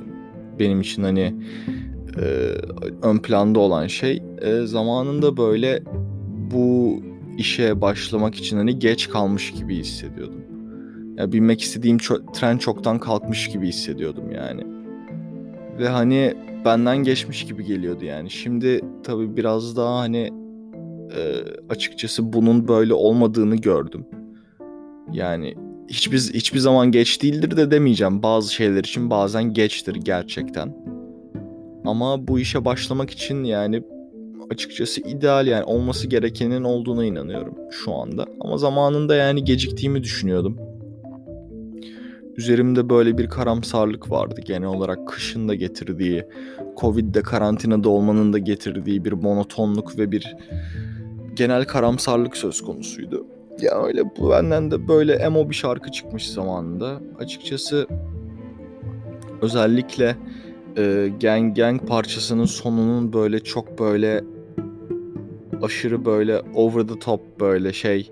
benim 0.59 0.81
için 0.81 1.03
hani 1.03 1.35
e, 2.17 2.25
ön 3.03 3.17
planda 3.17 3.59
olan 3.59 3.87
şey 3.87 4.23
e, 4.41 4.61
zamanında 4.61 5.37
böyle 5.37 5.83
bu 6.51 6.99
işe 7.37 7.81
başlamak 7.81 8.35
için 8.35 8.57
hani 8.57 8.79
geç 8.79 9.09
kalmış 9.09 9.51
gibi 9.51 9.75
hissediyordum. 9.75 10.41
Ya 11.17 11.31
binmek 11.31 11.61
istediğim 11.61 11.97
ço- 11.97 12.33
tren 12.33 12.57
çoktan 12.57 12.99
kalkmış 12.99 13.47
gibi 13.47 13.67
hissediyordum 13.67 14.31
yani. 14.31 14.63
Ve 15.79 15.87
hani 15.87 16.33
benden 16.65 16.97
geçmiş 16.97 17.45
gibi 17.45 17.65
geliyordu 17.65 18.05
yani. 18.05 18.29
Şimdi 18.29 18.81
tabii 19.03 19.37
biraz 19.37 19.77
daha 19.77 19.99
hani 19.99 20.31
e, 21.17 21.21
açıkçası 21.69 22.33
bunun 22.33 22.67
böyle 22.67 22.93
olmadığını 22.93 23.55
gördüm. 23.55 24.05
Yani 25.11 25.55
hiçbir 25.87 26.17
hiçbir 26.17 26.59
zaman 26.59 26.91
geç 26.91 27.23
değildir 27.23 27.57
de 27.57 27.71
demeyeceğim. 27.71 28.23
Bazı 28.23 28.53
şeyler 28.53 28.79
için 28.79 29.09
bazen 29.09 29.53
geçtir 29.53 29.95
gerçekten. 29.95 30.75
Ama 31.85 32.27
bu 32.27 32.39
işe 32.39 32.65
başlamak 32.65 33.09
için 33.09 33.43
yani 33.43 33.83
açıkçası 34.51 35.01
ideal 35.01 35.47
yani 35.47 35.63
olması 35.63 36.07
gerekenin 36.07 36.63
olduğuna 36.63 37.05
inanıyorum 37.05 37.55
şu 37.71 37.93
anda. 37.93 38.25
Ama 38.39 38.57
zamanında 38.57 39.15
yani 39.15 39.43
geciktiğimi 39.43 40.03
düşünüyordum. 40.03 40.57
Üzerimde 42.37 42.89
böyle 42.89 43.17
bir 43.17 43.27
karamsarlık 43.27 44.11
vardı 44.11 44.41
genel 44.45 44.67
olarak 44.67 45.07
kışın 45.07 45.47
da 45.47 45.55
getirdiği, 45.55 46.25
Covid'de 46.77 47.21
karantinada 47.21 47.89
olmanın 47.89 48.33
da 48.33 48.37
getirdiği 48.37 49.05
bir 49.05 49.11
monotonluk 49.11 49.97
ve 49.97 50.11
bir 50.11 50.35
genel 51.33 51.65
karamsarlık 51.65 52.37
söz 52.37 52.61
konusuydu. 52.61 53.25
ya 53.61 53.83
öyle 53.83 54.03
bu 54.19 54.29
benden 54.29 54.71
de 54.71 54.87
böyle 54.87 55.13
emo 55.13 55.49
bir 55.49 55.55
şarkı 55.55 55.91
çıkmış 55.91 56.29
zamanında. 56.29 57.01
Açıkçası 57.19 57.87
özellikle 59.41 60.15
e, 60.77 61.11
Gang 61.21 61.57
Gang 61.57 61.87
parçasının 61.87 62.45
sonunun 62.45 63.13
böyle 63.13 63.39
çok 63.39 63.79
böyle 63.79 64.23
aşırı 65.61 66.05
böyle 66.05 66.41
over 66.55 66.87
the 66.87 66.99
top 66.99 67.39
böyle 67.39 67.73
şey 67.73 68.11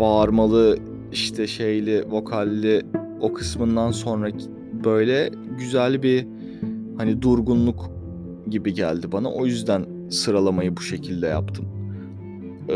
bağırmalı 0.00 0.78
işte 1.12 1.46
şeyli 1.46 2.04
vokalli 2.10 2.82
o 3.20 3.32
kısmından 3.32 3.90
sonra 3.90 4.28
böyle 4.84 5.30
güzel 5.58 6.02
bir 6.02 6.26
hani 6.98 7.22
durgunluk 7.22 7.90
gibi 8.50 8.74
geldi 8.74 9.12
bana. 9.12 9.32
O 9.32 9.46
yüzden 9.46 9.86
sıralamayı 10.10 10.76
bu 10.76 10.80
şekilde 10.80 11.26
yaptım. 11.26 11.64
Ee, 12.68 12.74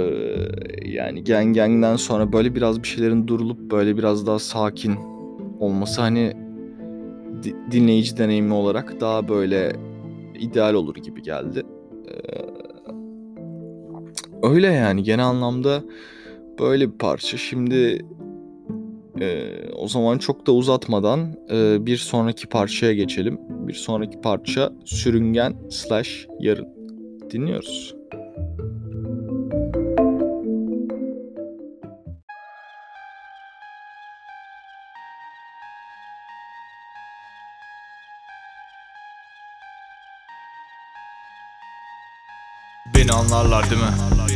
yani 0.84 1.24
Gang 1.24 1.56
Gang'den 1.56 1.96
sonra 1.96 2.32
böyle 2.32 2.54
biraz 2.54 2.82
bir 2.82 2.88
şeylerin 2.88 3.26
durulup 3.26 3.70
böyle 3.70 3.96
biraz 3.96 4.26
daha 4.26 4.38
sakin 4.38 4.94
olması 5.60 6.00
hani 6.00 6.32
di- 7.42 7.56
dinleyici 7.70 8.16
deneyimi 8.16 8.54
olarak 8.54 9.00
daha 9.00 9.28
böyle 9.28 9.72
ideal 10.38 10.74
olur 10.74 10.94
gibi 10.94 11.22
geldi. 11.22 11.62
Ee, 12.08 12.57
öyle 14.42 14.66
yani 14.66 15.02
genel 15.02 15.24
anlamda 15.26 15.84
böyle 16.58 16.92
bir 16.92 16.98
parça. 16.98 17.36
Şimdi 17.36 18.06
e, 19.20 19.54
o 19.76 19.88
zaman 19.88 20.18
çok 20.18 20.46
da 20.46 20.52
uzatmadan 20.52 21.36
e, 21.50 21.86
bir 21.86 21.96
sonraki 21.96 22.46
parçaya 22.46 22.94
geçelim. 22.94 23.38
Bir 23.48 23.74
sonraki 23.74 24.20
parça 24.20 24.72
Sürüngen 24.84 25.56
slash 25.70 26.26
Yarın. 26.40 26.68
Dinliyoruz. 27.30 27.94
Beni 42.94 43.12
anlarlar 43.12 43.70
değil 43.70 43.82
mi? 43.82 44.27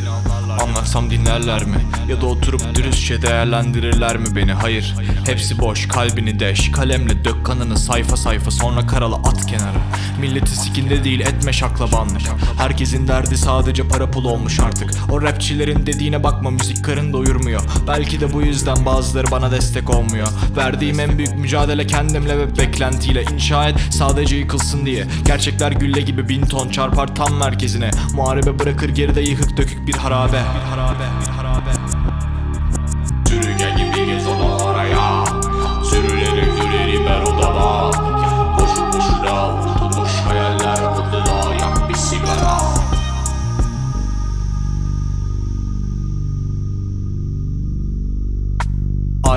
Anlatsam 0.63 1.11
dinlerler 1.11 1.65
mi? 1.65 1.77
Ya 2.09 2.21
da 2.21 2.27
oturup 2.27 2.75
dürüstçe 2.75 3.23
değerlendirirler 3.23 4.17
mi 4.17 4.27
beni? 4.37 4.53
Hayır. 4.53 4.95
Hepsi 5.27 5.59
boş 5.59 5.89
kalbini 5.89 6.41
deş. 6.41 6.71
Kalemle 6.71 7.25
dök 7.25 7.47
kanını 7.47 7.79
sayfa 7.79 8.17
sayfa 8.17 8.51
Sonra 8.51 8.87
karalı 8.87 9.15
at 9.15 9.47
kenara. 9.47 9.79
Milleti 10.21 10.51
sikinde 10.51 11.05
değil 11.05 11.21
etme 11.21 11.53
şaklabanlık 11.53 12.23
Herkesin 12.59 13.09
derdi 13.09 13.37
sadece 13.37 13.89
para 13.89 14.11
pul 14.11 14.25
olmuş 14.25 14.61
artık. 14.61 14.91
O 15.11 15.23
rapçilerin 15.23 15.87
dediğine 15.87 16.25
bakma 16.25 16.51
müzik 16.51 16.85
karın 16.85 17.13
doyurmuyor 17.13 17.63
Belki 17.89 18.21
de 18.21 18.33
bu 18.33 18.43
yüzden 18.43 18.87
bazıları 18.87 19.31
bana 19.31 19.51
destek 19.51 19.91
olmuyor. 19.91 20.29
Verdiğim 20.57 21.01
en 21.01 21.19
büyük 21.19 21.39
mücadele 21.39 21.87
kendimle 21.87 22.39
ve 22.39 22.57
beklentiyle. 22.57 23.25
İnşa 23.35 23.69
et 23.69 23.77
sadece 23.91 24.37
yıkılsın 24.37 24.87
diye. 24.87 25.07
Gerçekler 25.25 25.73
gülle 25.73 26.01
gibi 26.01 26.29
bin 26.29 26.43
ton 26.47 26.69
çarpar 26.69 27.15
tam 27.15 27.35
merkezine. 27.35 27.91
Muharebe 28.15 28.59
bırakır 28.59 28.89
geride 28.89 29.21
yıkık 29.21 29.57
dökük 29.57 29.87
bir 29.87 29.95
harabe 29.95 30.52
Bir 30.55 30.61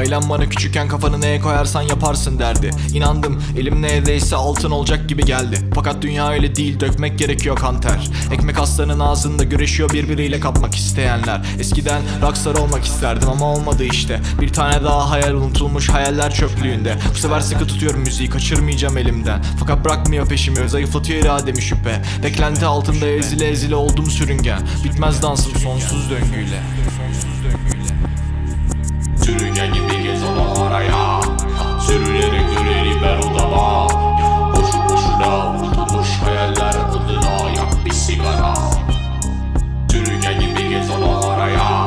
Ailem 0.06 0.30
bana 0.30 0.50
küçükken 0.50 0.88
kafanı 0.88 1.22
neye 1.22 1.40
koyarsan 1.40 1.82
yaparsın 1.82 2.40
derdi. 2.40 2.70
İnandım 2.94 3.44
elim 3.58 3.82
neredeyse 3.82 4.36
altın 4.36 4.72
olacak 4.72 5.10
gibi 5.10 5.26
geldi. 5.26 5.60
Fakat 5.76 6.02
dünya 6.02 6.30
öyle 6.30 6.56
değil 6.56 6.80
dökmek 6.80 7.20
gerekiyor 7.20 7.56
kanter. 7.56 8.10
Ekmek 8.32 8.60
aslanın 8.60 9.00
ağzında 9.00 9.44
güreşiyor 9.44 9.90
birbiriyle 9.90 10.40
kapmak 10.40 10.76
isteyenler. 10.76 11.42
Eskiden 11.60 12.02
rockstar 12.22 12.56
olmak 12.56 12.86
isterdim 12.86 13.30
ama 13.30 13.54
olmadı 13.54 13.84
işte. 13.84 14.22
Bir 14.42 14.54
tane 14.54 14.84
daha 14.84 15.10
hayal 15.10 15.34
unutulmuş 15.34 15.90
hayaller 15.90 16.34
çöplüğünde. 16.34 16.96
Bu 17.14 17.18
sefer 17.18 17.40
sıkı 17.42 17.68
tutuyorum 17.68 18.00
müziği 18.00 18.30
kaçırmayacağım 18.30 18.98
elimden. 18.98 19.44
Fakat 19.60 19.86
bırakmıyor 19.86 20.28
peşimi 20.28 20.70
zayıflatıyor 20.70 21.24
irademi 21.24 21.62
şüphe. 21.62 22.02
Beklenti 22.24 22.66
altında 22.66 23.08
ezile 23.08 23.48
ezile 23.48 23.76
oldum 23.76 24.10
sürüngen. 24.10 24.62
Bitmez 24.84 25.22
dansım 25.22 25.56
sonsuz 25.56 26.10
döngüyle 26.10 26.60
Sürünerek 31.96 32.50
ben 33.04 33.28
odama 33.28 33.88
Boşu 34.54 34.78
boşuna 34.90 35.48
unutulmuş 35.48 36.08
hayaller 36.26 36.76
Adına 36.76 37.50
yak 37.50 37.86
bir 37.86 37.92
sigara. 37.92 38.54
Sürüngen 39.92 40.40
gibi 40.40 40.70
gez 40.70 40.90
oraya 40.90 41.20
Sürünerek 41.20 41.85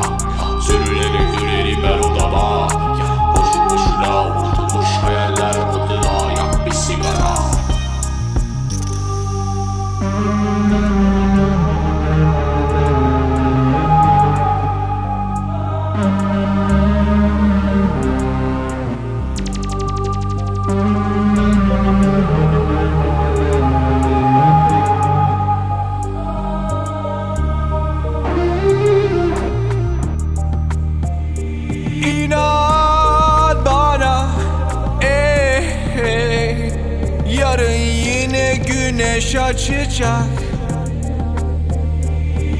açacak 39.99 40.43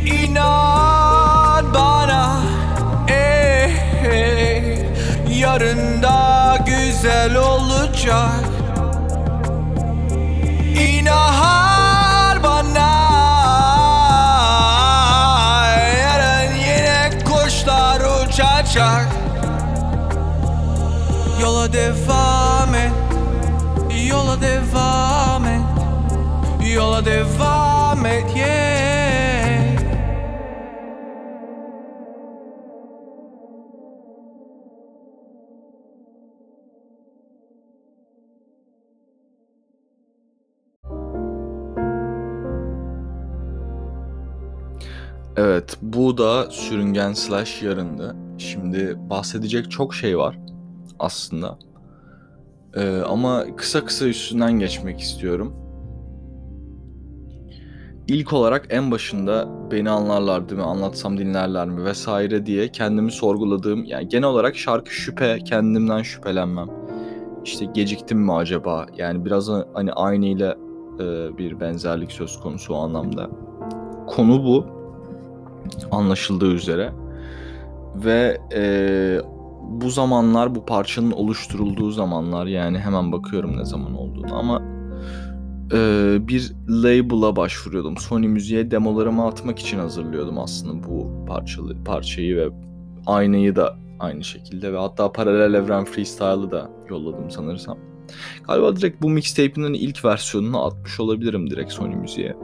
İnan 0.05 1.73
bana 1.73 2.41
eh, 3.07 3.71
eh, 4.05 5.39
Yarın 5.39 6.03
da 6.03 6.57
güzel 6.65 7.35
olacak. 7.35 8.45
İnan 10.75 12.43
bana. 12.43 12.89
Yarın 16.01 16.55
yine 16.55 17.09
kuşlar 17.25 18.01
uçacak. 18.01 19.07
Yola 21.41 21.73
devam 21.73 22.28
Yola 26.99 27.05
devam 27.05 28.05
et 28.05 28.35
yeah 28.35 29.79
Evet, 45.37 45.77
bu 45.81 46.17
da 46.17 46.51
sürüngen 46.51 47.13
slash 47.13 47.61
yarındı. 47.61 48.15
Şimdi 48.37 48.95
bahsedecek 49.09 49.71
çok 49.71 49.95
şey 49.95 50.17
var 50.17 50.39
aslında. 50.99 51.59
Ee, 52.75 53.01
ama 53.07 53.55
kısa 53.55 53.85
kısa 53.85 54.05
üstünden 54.05 54.59
geçmek 54.59 54.99
istiyorum. 54.99 55.68
İlk 58.09 58.33
olarak 58.33 58.65
en 58.69 58.91
başında 58.91 59.47
beni 59.71 59.89
anlarlar 59.89 60.49
değil 60.49 60.61
mi, 60.61 60.67
anlatsam 60.67 61.17
dinlerler 61.17 61.67
mi 61.67 61.85
vesaire 61.85 62.45
diye 62.45 62.67
kendimi 62.67 63.11
sorguladığım, 63.11 63.83
yani 63.83 64.07
genel 64.07 64.29
olarak 64.29 64.55
şarkı 64.55 64.91
şüphe, 64.91 65.39
kendimden 65.39 66.01
şüphelenmem. 66.01 66.67
İşte 67.45 67.65
geciktim 67.65 68.19
mi 68.19 68.33
acaba? 68.33 68.85
Yani 68.97 69.25
biraz 69.25 69.49
hani 69.73 69.93
aynıyla 69.93 70.55
e, 70.99 71.37
bir 71.37 71.59
benzerlik 71.59 72.11
söz 72.11 72.39
konusu 72.39 72.73
o 72.73 72.77
anlamda. 72.77 73.29
Konu 74.07 74.43
bu 74.43 74.65
anlaşıldığı 75.91 76.51
üzere 76.51 76.91
ve 77.95 78.37
e, 78.55 78.61
bu 79.63 79.89
zamanlar 79.89 80.55
bu 80.55 80.65
parçanın 80.65 81.11
oluşturulduğu 81.11 81.91
zamanlar 81.91 82.45
yani 82.45 82.79
hemen 82.79 83.11
bakıyorum 83.11 83.57
ne 83.57 83.65
zaman 83.65 83.97
olduğunu 83.97 84.35
ama 84.35 84.78
e, 85.73 86.17
bir 86.27 86.51
label'a 86.69 87.35
başvuruyordum. 87.35 87.97
Sony 87.97 88.27
Müziğe 88.27 88.71
demolarımı 88.71 89.25
atmak 89.25 89.59
için 89.59 89.79
hazırlıyordum 89.79 90.39
aslında 90.39 90.87
bu 90.87 91.25
parçalı 91.27 91.83
parçayı 91.83 92.37
ve 92.37 92.49
Aynayı 93.09 93.55
da 93.55 93.77
aynı 93.99 94.23
şekilde 94.23 94.73
ve 94.73 94.77
hatta 94.77 95.11
paralel 95.11 95.53
evren 95.53 95.85
freestyle'ı 95.85 96.51
da 96.51 96.69
yolladım 96.89 97.31
sanırsam. 97.31 97.77
Galiba 98.47 98.75
direkt 98.75 99.01
bu 99.01 99.09
mixtape'nin 99.09 99.73
ilk 99.73 100.05
versiyonunu 100.05 100.65
atmış 100.65 100.99
olabilirim 100.99 101.49
direkt 101.49 101.71
Sony 101.71 101.95
Müziğe. 101.95 102.37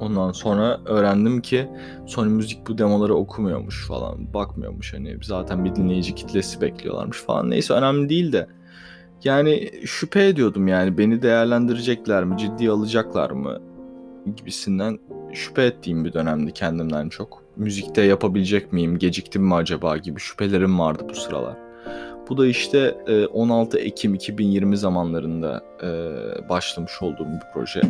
Ondan 0.00 0.32
sonra 0.32 0.80
öğrendim 0.84 1.40
ki 1.40 1.68
Sony 2.06 2.28
Müzik 2.28 2.68
bu 2.68 2.78
demoları 2.78 3.14
okumuyormuş 3.14 3.86
falan. 3.86 4.34
Bakmıyormuş 4.34 4.94
hani 4.94 5.16
zaten 5.22 5.64
bir 5.64 5.74
dinleyici 5.74 6.14
kitlesi 6.14 6.60
bekliyorlarmış 6.60 7.18
falan. 7.18 7.50
Neyse 7.50 7.74
önemli 7.74 8.08
değil 8.08 8.32
de. 8.32 8.46
Yani 9.24 9.70
şüphe 9.84 10.26
ediyordum 10.26 10.68
yani 10.68 10.98
beni 10.98 11.22
değerlendirecekler 11.22 12.24
mi, 12.24 12.38
ciddiye 12.38 12.70
alacaklar 12.70 13.30
mı 13.30 13.60
gibisinden 14.36 14.98
şüphe 15.32 15.62
ettiğim 15.62 16.04
bir 16.04 16.12
dönemdi 16.12 16.52
kendimden 16.52 17.08
çok. 17.08 17.42
Müzikte 17.56 18.02
yapabilecek 18.02 18.72
miyim, 18.72 18.98
geciktim 18.98 19.42
mi 19.42 19.54
acaba 19.54 19.96
gibi 19.96 20.20
şüphelerim 20.20 20.78
vardı 20.78 21.06
bu 21.08 21.14
sıralar. 21.14 21.56
Bu 22.28 22.38
da 22.38 22.46
işte 22.46 22.90
16 23.32 23.78
Ekim 23.78 24.14
2020 24.14 24.76
zamanlarında 24.76 25.62
başlamış 26.48 27.02
olduğum 27.02 27.26
bir 27.26 27.52
proje. 27.54 27.80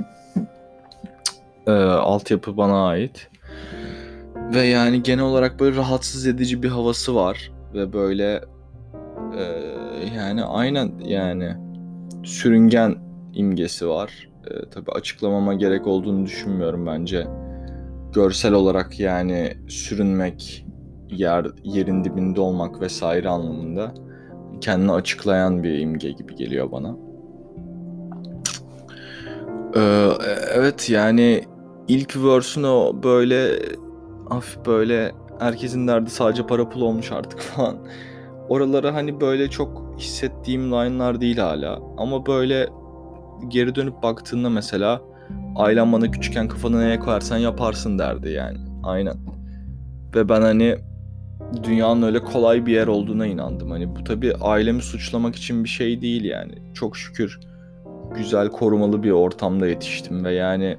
Altyapı 1.91 2.57
bana 2.57 2.87
ait. 2.87 3.30
Ve 4.55 4.62
yani 4.62 5.03
genel 5.03 5.24
olarak 5.24 5.61
böyle 5.61 5.76
rahatsız 5.76 6.26
edici 6.26 6.62
bir 6.62 6.68
havası 6.68 7.14
var. 7.14 7.53
Ve 7.74 7.93
böyle 7.93 8.45
yani 10.16 10.45
aynen 10.45 10.93
yani 10.99 11.57
sürüngen 12.24 12.97
imgesi 13.35 13.89
var. 13.89 14.28
E, 14.51 14.70
tabii 14.70 14.91
açıklamama 14.91 15.55
gerek 15.55 15.87
olduğunu 15.87 16.26
düşünmüyorum 16.26 16.87
bence. 16.87 17.26
Görsel 18.12 18.53
olarak 18.53 19.01
yani 19.01 19.53
sürünmek, 19.68 20.66
yer 21.11 21.47
yerin 21.64 22.05
dibinde 22.05 22.41
olmak 22.41 22.80
vesaire 22.80 23.28
anlamında 23.28 23.95
kendini 24.61 24.93
açıklayan 24.93 25.62
bir 25.62 25.78
imge 25.78 26.11
gibi 26.11 26.35
geliyor 26.35 26.72
bana. 26.72 26.97
Ee, 29.76 30.09
evet 30.55 30.91
yani 30.91 31.45
ilk 31.89 32.16
verse'ünü 32.16 33.03
böyle 33.03 33.59
hafif 34.28 34.66
böyle 34.66 35.12
herkesin 35.39 35.89
derdi 35.89 36.11
sadece 36.11 36.47
para 36.47 36.68
pul 36.68 36.80
olmuş 36.80 37.12
artık 37.12 37.41
falan. 37.57 37.76
Oraları 38.49 38.90
hani 38.90 39.20
böyle 39.20 39.51
çok 39.51 39.95
hissettiğim 39.99 40.72
line'lar 40.72 41.20
değil 41.20 41.38
hala. 41.38 41.80
Ama 41.99 42.26
böyle 42.26 42.68
geri 43.49 43.74
dönüp 43.74 44.03
baktığında 44.03 44.51
mesela 44.51 45.03
ailem 45.57 45.93
bana 45.93 46.11
küçükken 46.11 46.49
kafanı 46.49 46.80
neye 46.80 46.99
koyarsan 46.99 47.38
yaparsın 47.38 47.99
derdi 47.99 48.30
yani. 48.30 48.59
Aynen. 48.82 49.16
Ve 50.14 50.28
ben 50.28 50.43
hani 50.43 50.76
dünyanın 51.62 52.03
öyle 52.03 52.18
kolay 52.18 52.66
bir 52.66 52.72
yer 52.72 52.86
olduğuna 52.86 53.26
inandım. 53.26 53.70
Hani 53.70 53.97
bu 53.97 54.05
tabii 54.05 54.34
ailemi 54.34 54.82
suçlamak 54.82 55.36
için 55.36 55.64
bir 55.64 55.68
şey 55.68 56.01
değil 56.01 56.24
yani. 56.24 56.74
Çok 56.74 56.97
şükür 56.97 57.40
güzel 58.14 58.49
korumalı 58.49 59.03
bir 59.03 59.11
ortamda 59.11 59.66
yetiştim 59.66 60.24
ve 60.24 60.32
yani 60.32 60.76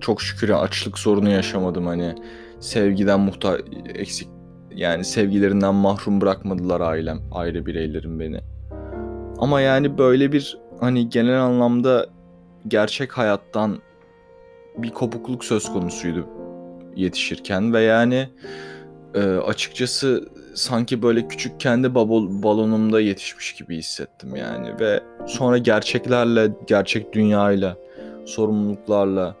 çok 0.00 0.22
şükür 0.22 0.50
açlık 0.50 0.98
sorunu 0.98 1.30
yaşamadım 1.30 1.86
hani 1.86 2.14
sevgiden 2.60 3.20
muhta 3.20 3.58
eksik 3.94 4.28
yani 4.80 5.04
sevgilerinden 5.04 5.74
mahrum 5.74 6.20
bırakmadılar 6.20 6.80
ailem 6.80 7.20
ayrı 7.32 7.66
bireylerim 7.66 8.20
beni. 8.20 8.40
Ama 9.38 9.60
yani 9.60 9.98
böyle 9.98 10.32
bir 10.32 10.58
hani 10.80 11.08
genel 11.08 11.42
anlamda 11.42 12.06
gerçek 12.68 13.12
hayattan 13.12 13.78
bir 14.78 14.90
kopukluk 14.90 15.44
söz 15.44 15.72
konusuydu 15.72 16.26
yetişirken 16.96 17.74
ve 17.74 17.80
yani 17.80 18.28
e, 19.14 19.20
açıkçası 19.20 20.28
sanki 20.54 21.02
böyle 21.02 21.28
küçük 21.28 21.60
kendi 21.60 21.94
babo, 21.94 22.42
balonumda 22.42 23.00
yetişmiş 23.00 23.54
gibi 23.54 23.76
hissettim 23.76 24.36
yani 24.36 24.80
ve 24.80 25.00
sonra 25.26 25.58
gerçeklerle, 25.58 26.52
gerçek 26.66 27.12
dünyayla, 27.12 27.76
sorumluluklarla 28.26 29.36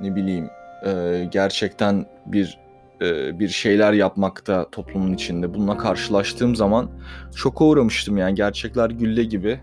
ne 0.00 0.16
bileyim 0.16 0.48
e, 0.86 1.24
gerçekten 1.32 2.06
bir 2.26 2.63
e, 3.04 3.38
bir 3.38 3.48
şeyler 3.48 3.92
yapmakta 3.92 4.70
toplumun 4.70 5.12
içinde 5.12 5.54
bununla 5.54 5.76
karşılaştığım 5.76 6.56
zaman 6.56 6.90
şoka 7.34 7.64
uğramıştım 7.64 8.16
yani 8.16 8.34
gerçekler 8.34 8.90
gülle 8.90 9.24
gibi 9.24 9.60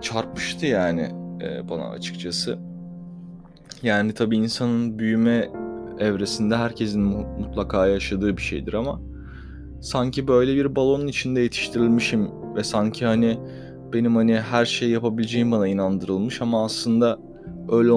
çarpmıştı 0.00 0.66
yani 0.66 1.10
e, 1.42 1.68
bana 1.68 1.88
açıkçası. 1.88 2.58
Yani 3.82 4.12
tabii 4.12 4.36
insanın 4.36 4.98
büyüme 4.98 5.50
evresinde 5.98 6.56
herkesin 6.56 7.02
mutlaka 7.40 7.86
yaşadığı 7.86 8.36
bir 8.36 8.42
şeydir 8.42 8.72
ama 8.74 9.00
sanki 9.80 10.28
böyle 10.28 10.54
bir 10.54 10.76
balonun 10.76 11.06
içinde 11.06 11.40
yetiştirilmişim 11.40 12.28
ve 12.54 12.64
sanki 12.64 13.06
hani 13.06 13.38
benim 13.92 14.16
hani 14.16 14.40
her 14.40 14.64
şeyi 14.64 14.92
yapabileceğim 14.92 15.52
bana 15.52 15.68
inandırılmış 15.68 16.42
ama 16.42 16.64
aslında 16.64 17.18
öyle 17.72 17.92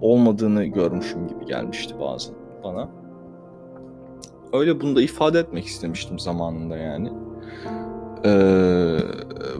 olmadığını 0.00 0.64
görmüşüm 0.64 1.28
gibi 1.28 1.46
gelmişti 1.46 1.94
bazen 2.00 2.34
bana. 2.64 3.01
Öyle 4.52 4.80
bunu 4.80 4.96
da 4.96 5.02
ifade 5.02 5.38
etmek 5.38 5.66
istemiştim 5.66 6.18
zamanında 6.18 6.76
yani. 6.76 7.12
Ee, 8.24 8.98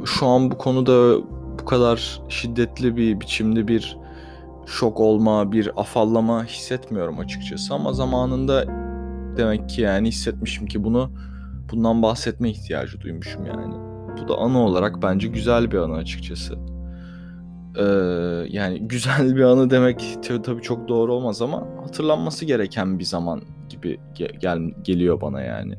şu 0.04 0.26
an 0.26 0.50
bu 0.50 0.58
konuda 0.58 1.18
bu 1.60 1.64
kadar 1.64 2.20
şiddetli 2.28 2.96
bir 2.96 3.20
biçimde 3.20 3.68
bir 3.68 3.98
şok 4.66 5.00
olma, 5.00 5.52
bir 5.52 5.80
afallama 5.80 6.44
hissetmiyorum 6.44 7.18
açıkçası 7.18 7.74
ama 7.74 7.92
zamanında 7.92 8.64
demek 9.36 9.68
ki 9.68 9.80
yani 9.80 10.08
hissetmişim 10.08 10.66
ki 10.66 10.84
bunu 10.84 11.10
bundan 11.72 12.02
bahsetme 12.02 12.50
ihtiyacı 12.50 13.00
duymuşum 13.00 13.46
yani. 13.46 13.74
Bu 14.22 14.28
da 14.28 14.38
anı 14.38 14.58
olarak 14.58 15.02
bence 15.02 15.28
güzel 15.28 15.70
bir 15.70 15.78
anı 15.78 15.94
açıkçası. 15.94 16.54
Ee, 17.78 17.82
yani 18.48 18.88
güzel 18.88 19.36
bir 19.36 19.42
anı 19.42 19.70
demek 19.70 20.18
tabii 20.44 20.62
çok 20.62 20.88
doğru 20.88 21.14
olmaz 21.14 21.42
ama 21.42 21.64
hatırlanması 21.82 22.44
gereken 22.44 22.98
bir 22.98 23.04
zaman 23.04 23.42
gibi 23.82 24.00
gel 24.40 24.70
geliyor 24.82 25.20
bana 25.20 25.42
yani. 25.42 25.74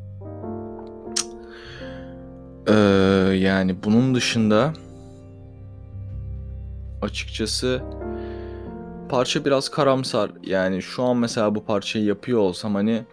Ee, 2.67 2.73
yani 3.35 3.75
bunun 3.83 4.15
dışında 4.15 4.73
açıkçası 7.01 7.81
parça 9.09 9.45
biraz 9.45 9.69
karamsar. 9.69 10.31
Yani 10.43 10.81
şu 10.81 11.03
an 11.03 11.17
mesela 11.17 11.55
bu 11.55 11.65
parçayı 11.65 12.05
yapıyor 12.05 12.39
olsam 12.39 12.75
hani 12.75 13.03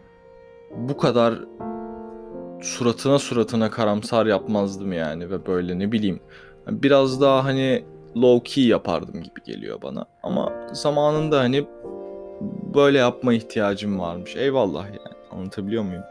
bu 0.76 0.97
kadar 0.97 1.34
suratına 2.61 3.18
suratına 3.18 3.70
karamsar 3.70 4.26
yapmazdım 4.26 4.93
yani 4.93 5.30
ve 5.30 5.47
böyle 5.47 5.78
ne 5.78 5.93
bileyim 5.93 6.20
biraz 6.68 7.20
daha 7.20 7.45
hani 7.45 7.84
low 8.16 8.51
key 8.51 8.66
yapardım 8.66 9.22
gibi 9.22 9.43
geliyor 9.45 9.82
bana. 9.82 10.07
Ama 10.22 10.53
zamanında 10.72 11.38
hani 11.38 11.66
böyle 12.74 12.99
yapma 12.99 13.32
ihtiyacım 13.32 13.99
varmış. 13.99 14.36
Eyvallah 14.36 14.86
yani. 14.86 14.99
Anlatabiliyor 15.30 15.82
muyum? 15.82 16.03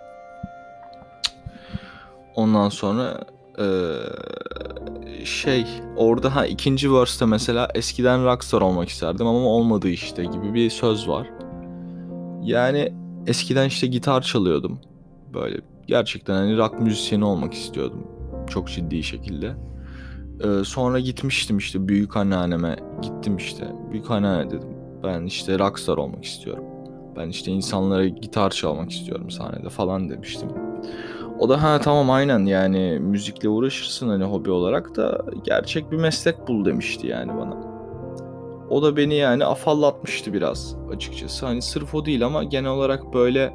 Ondan 2.35 2.69
sonra 2.69 3.23
ee, 3.59 5.25
şey 5.25 5.65
orada 5.97 6.35
ha 6.35 6.45
ikinci 6.45 6.93
verse'te 6.93 7.25
mesela 7.25 7.67
eskiden 7.75 8.25
rockstar 8.25 8.61
olmak 8.61 8.89
isterdim 8.89 9.27
ama 9.27 9.39
olmadı 9.39 9.89
işte 9.89 10.23
gibi 10.23 10.53
bir 10.53 10.69
söz 10.69 11.07
var. 11.07 11.27
Yani 12.41 12.93
eskiden 13.27 13.67
işte 13.67 13.87
gitar 13.87 14.21
çalıyordum. 14.21 14.79
Böyle 15.33 15.61
gerçekten 15.87 16.33
hani 16.33 16.57
rock 16.57 16.79
müzisyeni 16.79 17.25
olmak 17.25 17.53
istiyordum. 17.53 18.07
Çok 18.49 18.67
ciddi 18.67 19.03
şekilde. 19.03 19.55
Ee, 20.43 20.63
sonra 20.63 20.99
gitmiştim 20.99 21.57
işte 21.57 21.87
büyük 21.87 22.17
anneanneme 22.17 22.75
gittim 23.01 23.37
işte. 23.37 23.67
Büyük 23.91 24.11
anneanne 24.11 24.51
dedim. 24.51 24.78
Ben 25.03 25.25
işte 25.25 25.59
rockstar 25.59 25.97
olmak 25.97 26.23
istiyorum. 26.23 26.63
Ben 27.17 27.29
işte 27.29 27.51
insanlara 27.51 28.07
gitar 28.07 28.49
çalmak 28.49 28.91
istiyorum 28.91 29.31
sahnede 29.31 29.69
falan 29.69 30.09
demiştim. 30.09 30.49
O 31.39 31.49
da 31.49 31.63
ha 31.63 31.79
tamam 31.81 32.09
aynen 32.09 32.45
yani 32.45 32.99
müzikle 33.01 33.49
uğraşırsın 33.49 34.09
hani 34.09 34.23
hobi 34.23 34.51
olarak 34.51 34.95
da 34.95 35.25
gerçek 35.43 35.91
bir 35.91 35.97
meslek 35.97 36.47
bul 36.47 36.65
demişti 36.65 37.07
yani 37.07 37.31
bana. 37.37 37.57
O 38.69 38.83
da 38.83 38.97
beni 38.97 39.15
yani 39.15 39.45
afallatmıştı 39.45 40.33
biraz 40.33 40.75
açıkçası. 40.93 41.45
Hani 41.45 41.61
sırf 41.61 41.95
o 41.95 42.05
değil 42.05 42.25
ama 42.25 42.43
genel 42.43 42.71
olarak 42.71 43.13
böyle 43.13 43.53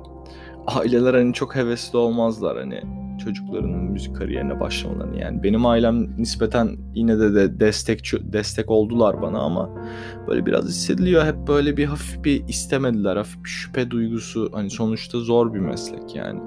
aileler 0.66 1.14
hani 1.14 1.32
çok 1.34 1.56
hevesli 1.56 1.98
olmazlar 1.98 2.58
hani 2.58 2.82
çocuklarının 3.18 3.84
müzik 3.84 4.16
kariyerine 4.16 4.60
başlamalarını. 4.60 5.20
Yani 5.20 5.42
benim 5.42 5.66
ailem 5.66 6.20
nispeten 6.20 6.76
yine 6.94 7.18
de, 7.18 7.34
de 7.34 7.60
destek 7.60 8.12
destek 8.20 8.70
oldular 8.70 9.22
bana 9.22 9.38
ama 9.38 9.70
böyle 10.28 10.46
biraz 10.46 10.64
hissediliyor 10.64 11.26
hep 11.26 11.36
böyle 11.48 11.76
bir 11.76 11.84
hafif 11.84 12.24
bir 12.24 12.48
istemediler, 12.48 13.16
hafif 13.16 13.44
bir 13.44 13.48
şüphe 13.48 13.90
duygusu. 13.90 14.50
Hani 14.52 14.70
sonuçta 14.70 15.18
zor 15.18 15.54
bir 15.54 15.58
meslek 15.60 16.16
yani 16.16 16.40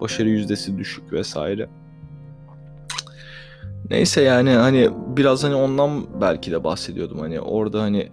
başarı 0.00 0.28
yüzdesi 0.28 0.78
düşük 0.78 1.12
vesaire. 1.12 1.68
Neyse 3.90 4.22
yani 4.22 4.50
hani 4.50 4.90
biraz 5.16 5.44
hani 5.44 5.54
ondan 5.54 6.20
belki 6.20 6.50
de 6.50 6.64
bahsediyordum 6.64 7.18
hani 7.18 7.40
orada 7.40 7.82
hani 7.82 8.08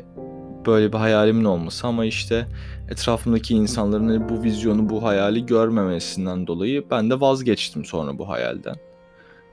böyle 0.66 0.94
bir 0.94 0.98
hayalimin 0.98 1.44
olması 1.44 1.88
ama 1.88 2.06
işte 2.06 2.48
etrafımdaki 2.90 3.56
insanların 3.56 4.08
hani 4.08 4.30
bu 4.30 4.44
vizyonu, 4.44 4.90
bu 4.90 5.04
hayali 5.04 5.46
görmemesinden 5.46 6.48
dolayı 6.48 6.84
ben 6.92 7.10
de 7.10 7.20
vazgeçtim 7.20 7.86
sonra 7.86 8.18
bu 8.18 8.30
hayalden. 8.30 8.76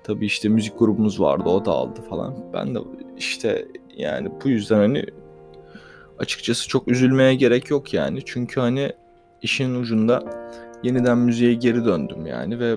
Tabii 0.04 0.26
işte 0.26 0.48
müzik 0.48 0.78
grubumuz 0.78 1.20
vardı 1.20 1.48
o 1.48 1.64
da 1.64 1.70
aldı 1.70 2.00
falan. 2.10 2.34
Ben 2.52 2.74
de 2.74 2.78
işte 3.18 3.68
yani 3.96 4.28
bu 4.44 4.48
yüzden 4.48 4.76
hani 4.76 5.04
açıkçası 6.18 6.68
çok 6.68 6.88
üzülmeye 6.88 7.34
gerek 7.34 7.70
yok 7.70 7.94
yani. 7.94 8.20
Çünkü 8.24 8.60
hani 8.60 8.92
işin 9.42 9.74
ucunda 9.74 10.22
yeniden 10.82 11.18
müziğe 11.18 11.54
geri 11.54 11.84
döndüm 11.84 12.26
yani 12.26 12.58
ve 12.58 12.76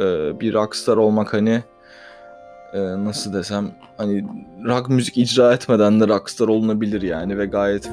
e, 0.00 0.40
bir 0.40 0.54
rockstar 0.54 0.96
olmak 0.96 1.34
hani 1.34 1.62
e, 2.72 2.80
nasıl 2.80 3.32
desem 3.32 3.70
hani 3.96 4.24
rock 4.64 4.88
müzik 4.88 5.18
icra 5.18 5.54
etmeden 5.54 6.00
de 6.00 6.08
rockstar 6.08 6.48
olunabilir 6.48 7.02
yani 7.02 7.38
ve 7.38 7.46
gayet 7.46 7.90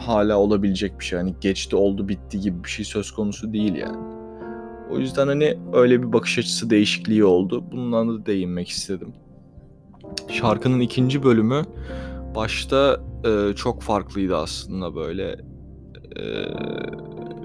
hala 0.00 0.38
olabilecek 0.38 0.98
bir 1.00 1.04
şey. 1.04 1.18
Hani 1.18 1.34
geçti 1.40 1.76
oldu 1.76 2.08
bitti 2.08 2.40
gibi 2.40 2.64
bir 2.64 2.68
şey 2.68 2.84
söz 2.84 3.10
konusu 3.10 3.52
değil 3.52 3.74
yani. 3.74 3.98
O 4.90 4.98
yüzden 4.98 5.26
hani 5.26 5.58
öyle 5.72 6.02
bir 6.02 6.12
bakış 6.12 6.38
açısı 6.38 6.70
değişikliği 6.70 7.24
oldu. 7.24 7.64
Bundan 7.72 8.08
da 8.08 8.26
değinmek 8.26 8.68
istedim. 8.68 9.12
Şarkının 10.28 10.80
ikinci 10.80 11.22
bölümü 11.22 11.62
başta 12.34 13.00
e, 13.24 13.54
çok 13.54 13.82
farklıydı 13.82 14.36
aslında 14.36 14.94
böyle. 14.94 15.36
E, 16.16 16.24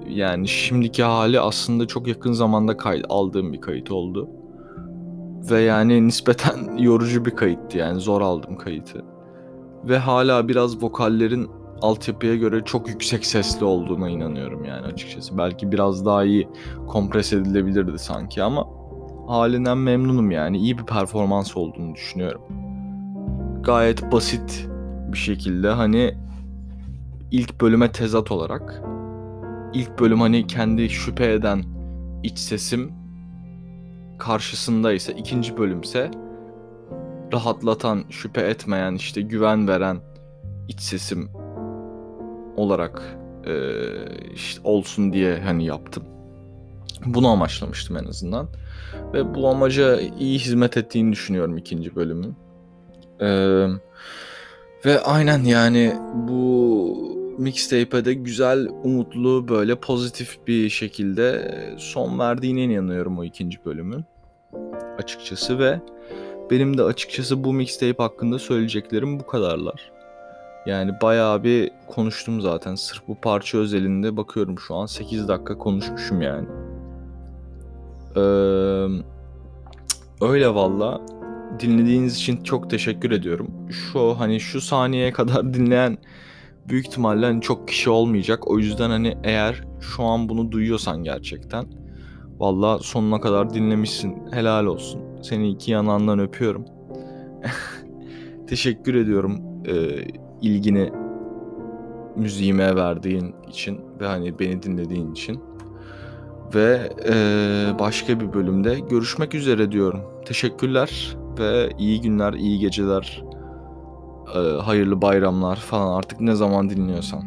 yani 0.10 0.48
şimdiki 0.48 1.04
hali 1.04 1.40
aslında 1.40 1.88
çok 1.88 2.08
yakın 2.08 2.34
zamanda 2.34 2.78
kayıt 2.78 3.06
aldığım 3.10 3.54
bir 3.54 3.62
kayıt 3.62 3.92
oldu. 3.92 4.30
Ve 5.52 5.62
yani 5.62 6.08
nispeten 6.08 6.78
yorucu 6.78 7.26
bir 7.26 7.32
kayıttı 7.32 7.78
yani 7.78 8.00
zor 8.00 8.22
aldım 8.22 8.58
kayıtı. 8.58 9.06
Ve 9.84 9.98
hala 9.98 10.48
biraz 10.48 10.84
vokallerin 10.84 11.50
altyapıya 11.82 12.36
göre 12.36 12.62
çok 12.66 12.90
yüksek 12.90 13.26
sesli 13.26 13.66
olduğuna 13.66 14.10
inanıyorum 14.10 14.66
yani 14.66 14.86
açıkçası. 14.86 15.38
Belki 15.38 15.72
biraz 15.72 16.06
daha 16.06 16.24
iyi 16.24 16.50
kompres 16.88 17.34
edilebilirdi 17.34 18.00
sanki 18.00 18.44
ama 18.44 18.68
halinden 19.28 19.78
memnunum 19.78 20.32
yani. 20.32 20.58
iyi 20.58 20.78
bir 20.78 20.86
performans 20.86 21.58
olduğunu 21.58 21.96
düşünüyorum. 21.96 22.42
Gayet 23.64 24.12
basit 24.12 24.68
bir 25.12 25.18
şekilde 25.18 25.70
hani 25.70 26.14
ilk 27.32 27.62
bölüme 27.62 27.92
tezat 27.92 28.32
olarak 28.32 28.82
ilk 29.74 30.00
bölüm 30.00 30.22
hani 30.22 30.48
kendi 30.48 30.90
şüphe 30.90 31.34
eden 31.34 31.64
iç 32.24 32.40
sesim 32.40 32.92
karşısında 34.20 34.94
ise 34.94 35.14
ikinci 35.14 35.58
bölümse 35.58 36.12
rahatlatan, 37.34 38.04
şüphe 38.10 38.42
etmeyen, 38.42 38.96
işte 38.96 39.22
güven 39.22 39.68
veren 39.68 39.98
iç 40.68 40.80
sesim 40.80 41.30
olarak 42.58 43.18
e, 43.46 43.54
işte 44.34 44.62
olsun 44.64 45.14
diye 45.14 45.40
hani 45.40 45.66
yaptım. 45.66 46.04
Bunu 47.06 47.28
amaçlamıştım 47.28 47.98
en 47.98 48.06
azından. 48.06 48.48
Ve 49.14 49.36
bu 49.36 49.48
amaca 49.48 50.00
iyi 50.20 50.40
hizmet 50.40 50.78
ettiğini 50.78 51.12
düşünüyorum 51.12 51.58
ikinci 51.58 51.96
bölümün. 51.96 52.36
Ee, 53.22 53.68
ve 54.86 55.00
aynen 55.02 55.44
yani 55.44 55.94
bu 56.30 57.36
mixtape'e 57.38 58.06
de 58.06 58.14
güzel, 58.14 58.68
umutlu, 58.84 59.48
böyle 59.48 59.76
pozitif 59.76 60.38
bir 60.48 60.70
şekilde 60.70 61.52
son 61.78 62.20
verdiğine 62.20 62.64
inanıyorum 62.64 63.20
o 63.20 63.24
ikinci 63.24 63.66
bölümün. 63.66 64.06
Açıkçası 64.98 65.60
ve 65.60 65.80
benim 66.52 66.78
de 66.78 66.84
açıkçası 66.84 67.44
bu 67.44 67.54
mixtape 67.54 68.04
hakkında 68.04 68.40
söyleyeceklerim 68.40 69.20
bu 69.20 69.26
kadarlar. 69.26 69.92
Yani 70.66 70.92
bayağı 71.02 71.44
bir 71.44 71.72
konuştum 71.88 72.42
zaten. 72.42 72.76
Sırf 72.76 73.08
bu 73.08 73.16
parça 73.16 73.58
özelinde 73.58 74.18
bakıyorum 74.18 74.60
şu 74.60 74.76
an 74.76 74.86
8 74.86 75.28
dakika 75.28 75.58
konuşmuşum 75.58 76.22
yani. 76.22 76.48
Ee, 78.16 78.22
öyle 80.22 80.56
valla. 80.56 81.02
Dinlediğiniz 81.60 82.16
için 82.16 82.44
çok 82.44 82.70
teşekkür 82.70 83.12
ediyorum. 83.12 83.48
Şu 83.70 84.20
hani 84.20 84.40
şu 84.40 84.62
saniyeye 84.62 85.12
kadar 85.12 85.54
dinleyen 85.54 85.98
büyük 86.70 86.88
ihtimalle 86.88 87.26
hani 87.26 87.42
çok 87.42 87.68
kişi 87.68 87.90
olmayacak. 87.90 88.48
O 88.52 88.60
yüzden 88.60 88.90
hani 88.90 89.18
eğer 89.24 89.64
şu 89.82 90.04
an 90.04 90.30
bunu 90.30 90.52
duyuyorsan 90.52 91.04
gerçekten 91.04 91.66
valla 92.40 92.80
sonuna 92.80 93.22
kadar 93.22 93.54
dinlemişsin. 93.54 94.16
Helal 94.32 94.66
olsun. 94.66 95.02
Seni 95.22 95.50
iki 95.50 95.72
yanağından 95.72 96.20
öpüyorum. 96.20 96.66
teşekkür 98.48 98.96
ediyorum. 98.96 99.42
Ee, 99.68 100.25
ilgini 100.46 100.92
müziğime 102.16 102.76
verdiğin 102.76 103.36
için 103.48 103.80
ve 104.00 104.08
hani 104.08 104.40
beni 104.40 104.64
dinlediğin 104.64 105.12
için. 105.12 105.40
Ve 106.56 106.90
e, 107.10 107.16
başka 107.80 108.20
bir 108.20 108.34
bölümde 108.34 108.80
görüşmek 108.80 109.36
üzere 109.36 109.72
diyorum. 109.72 110.02
Teşekkürler 110.26 111.18
ve 111.40 111.70
iyi 111.80 112.02
günler, 112.02 112.34
iyi 112.34 112.60
geceler, 112.60 113.24
e, 114.36 114.40
hayırlı 114.40 115.02
bayramlar 115.02 115.56
falan 115.56 115.98
artık 115.98 116.22
ne 116.22 116.36
zaman 116.36 116.70
dinliyorsan. 116.70 117.24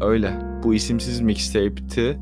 Öyle. 0.00 0.38
Bu 0.64 0.74
isimsiz 0.74 1.20
mixtape'ti. 1.20 2.20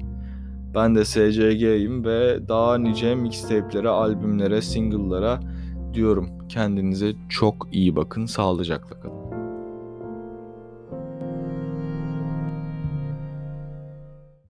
Ben 0.75 0.95
de 0.95 1.05
SCG'yim 1.05 2.05
ve 2.05 2.49
daha 2.49 2.79
nice 2.79 3.14
mixtape'lere, 3.14 3.89
albümlere, 3.89 4.62
single'lara 4.62 5.41
diyorum. 5.95 6.29
Kendinize 6.49 7.12
çok 7.29 7.68
iyi 7.73 7.97
bakın, 7.97 8.27
sağlıcakla 8.27 9.01
kalın. 9.01 9.20